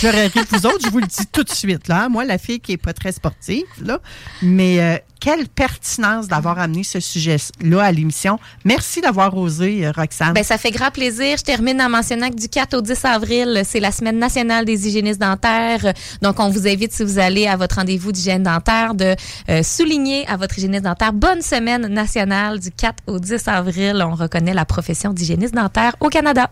j'aurais 0.00 0.26
ri 0.26 0.40
vous 0.50 0.66
autres, 0.66 0.84
je 0.84 0.90
vous 0.90 0.98
le 0.98 1.06
dis 1.06 1.26
tout 1.32 1.44
de 1.44 1.50
suite. 1.50 1.88
Là. 1.88 2.08
Moi, 2.08 2.24
la 2.24 2.38
fille 2.38 2.60
qui 2.60 2.72
est 2.72 2.76
pas 2.76 2.92
très 2.92 3.12
sportive, 3.12 3.64
là. 3.82 3.98
mais 4.42 4.80
euh, 4.80 4.96
quelle 5.20 5.48
pertinence 5.48 6.28
d'avoir 6.28 6.58
amené 6.58 6.82
ce 6.82 6.98
sujet-là 6.98 7.82
à 7.82 7.92
l'émission. 7.92 8.40
Merci 8.64 9.00
d'avoir 9.02 9.36
osé, 9.36 9.86
euh, 9.86 9.92
Roxane. 9.94 10.32
Ben, 10.32 10.42
ça 10.42 10.56
fait 10.56 10.70
grand 10.70 10.90
plaisir. 10.90 11.36
Je 11.36 11.44
termine 11.44 11.80
en 11.80 11.90
mentionnant 11.90 12.30
que 12.30 12.36
du 12.36 12.48
4 12.48 12.74
au 12.74 12.80
10 12.80 13.04
avril, 13.04 13.62
c'est 13.64 13.80
la 13.80 13.92
semaine 13.92 14.18
nationale 14.18 14.64
des 14.64 14.88
hygiénistes 14.88 15.20
dentaires. 15.20 15.92
Donc, 16.22 16.40
on 16.40 16.48
vous 16.48 16.66
invite, 16.66 16.92
si 16.92 17.04
vous 17.04 17.18
allez 17.18 17.46
à 17.46 17.56
votre 17.56 17.76
rendez-vous 17.76 18.12
d'hygiène 18.12 18.42
dentaire, 18.42 18.94
de 18.94 19.14
euh, 19.50 19.62
souligner 19.62 20.26
à 20.26 20.36
votre 20.36 20.58
hygiéniste 20.58 20.84
dentaire 20.84 21.12
bonne 21.12 21.42
semaine 21.42 21.86
nationale 21.86 22.58
du 22.58 22.70
4 22.70 23.02
au 23.06 23.18
10 23.18 23.46
avril. 23.48 24.04
On 24.06 24.14
reconnaît 24.14 24.54
la 24.54 24.64
profession 24.64 25.12
d'hygiéniste 25.12 25.54
dentaire 25.54 25.94
au 26.00 26.08
Canada. 26.08 26.50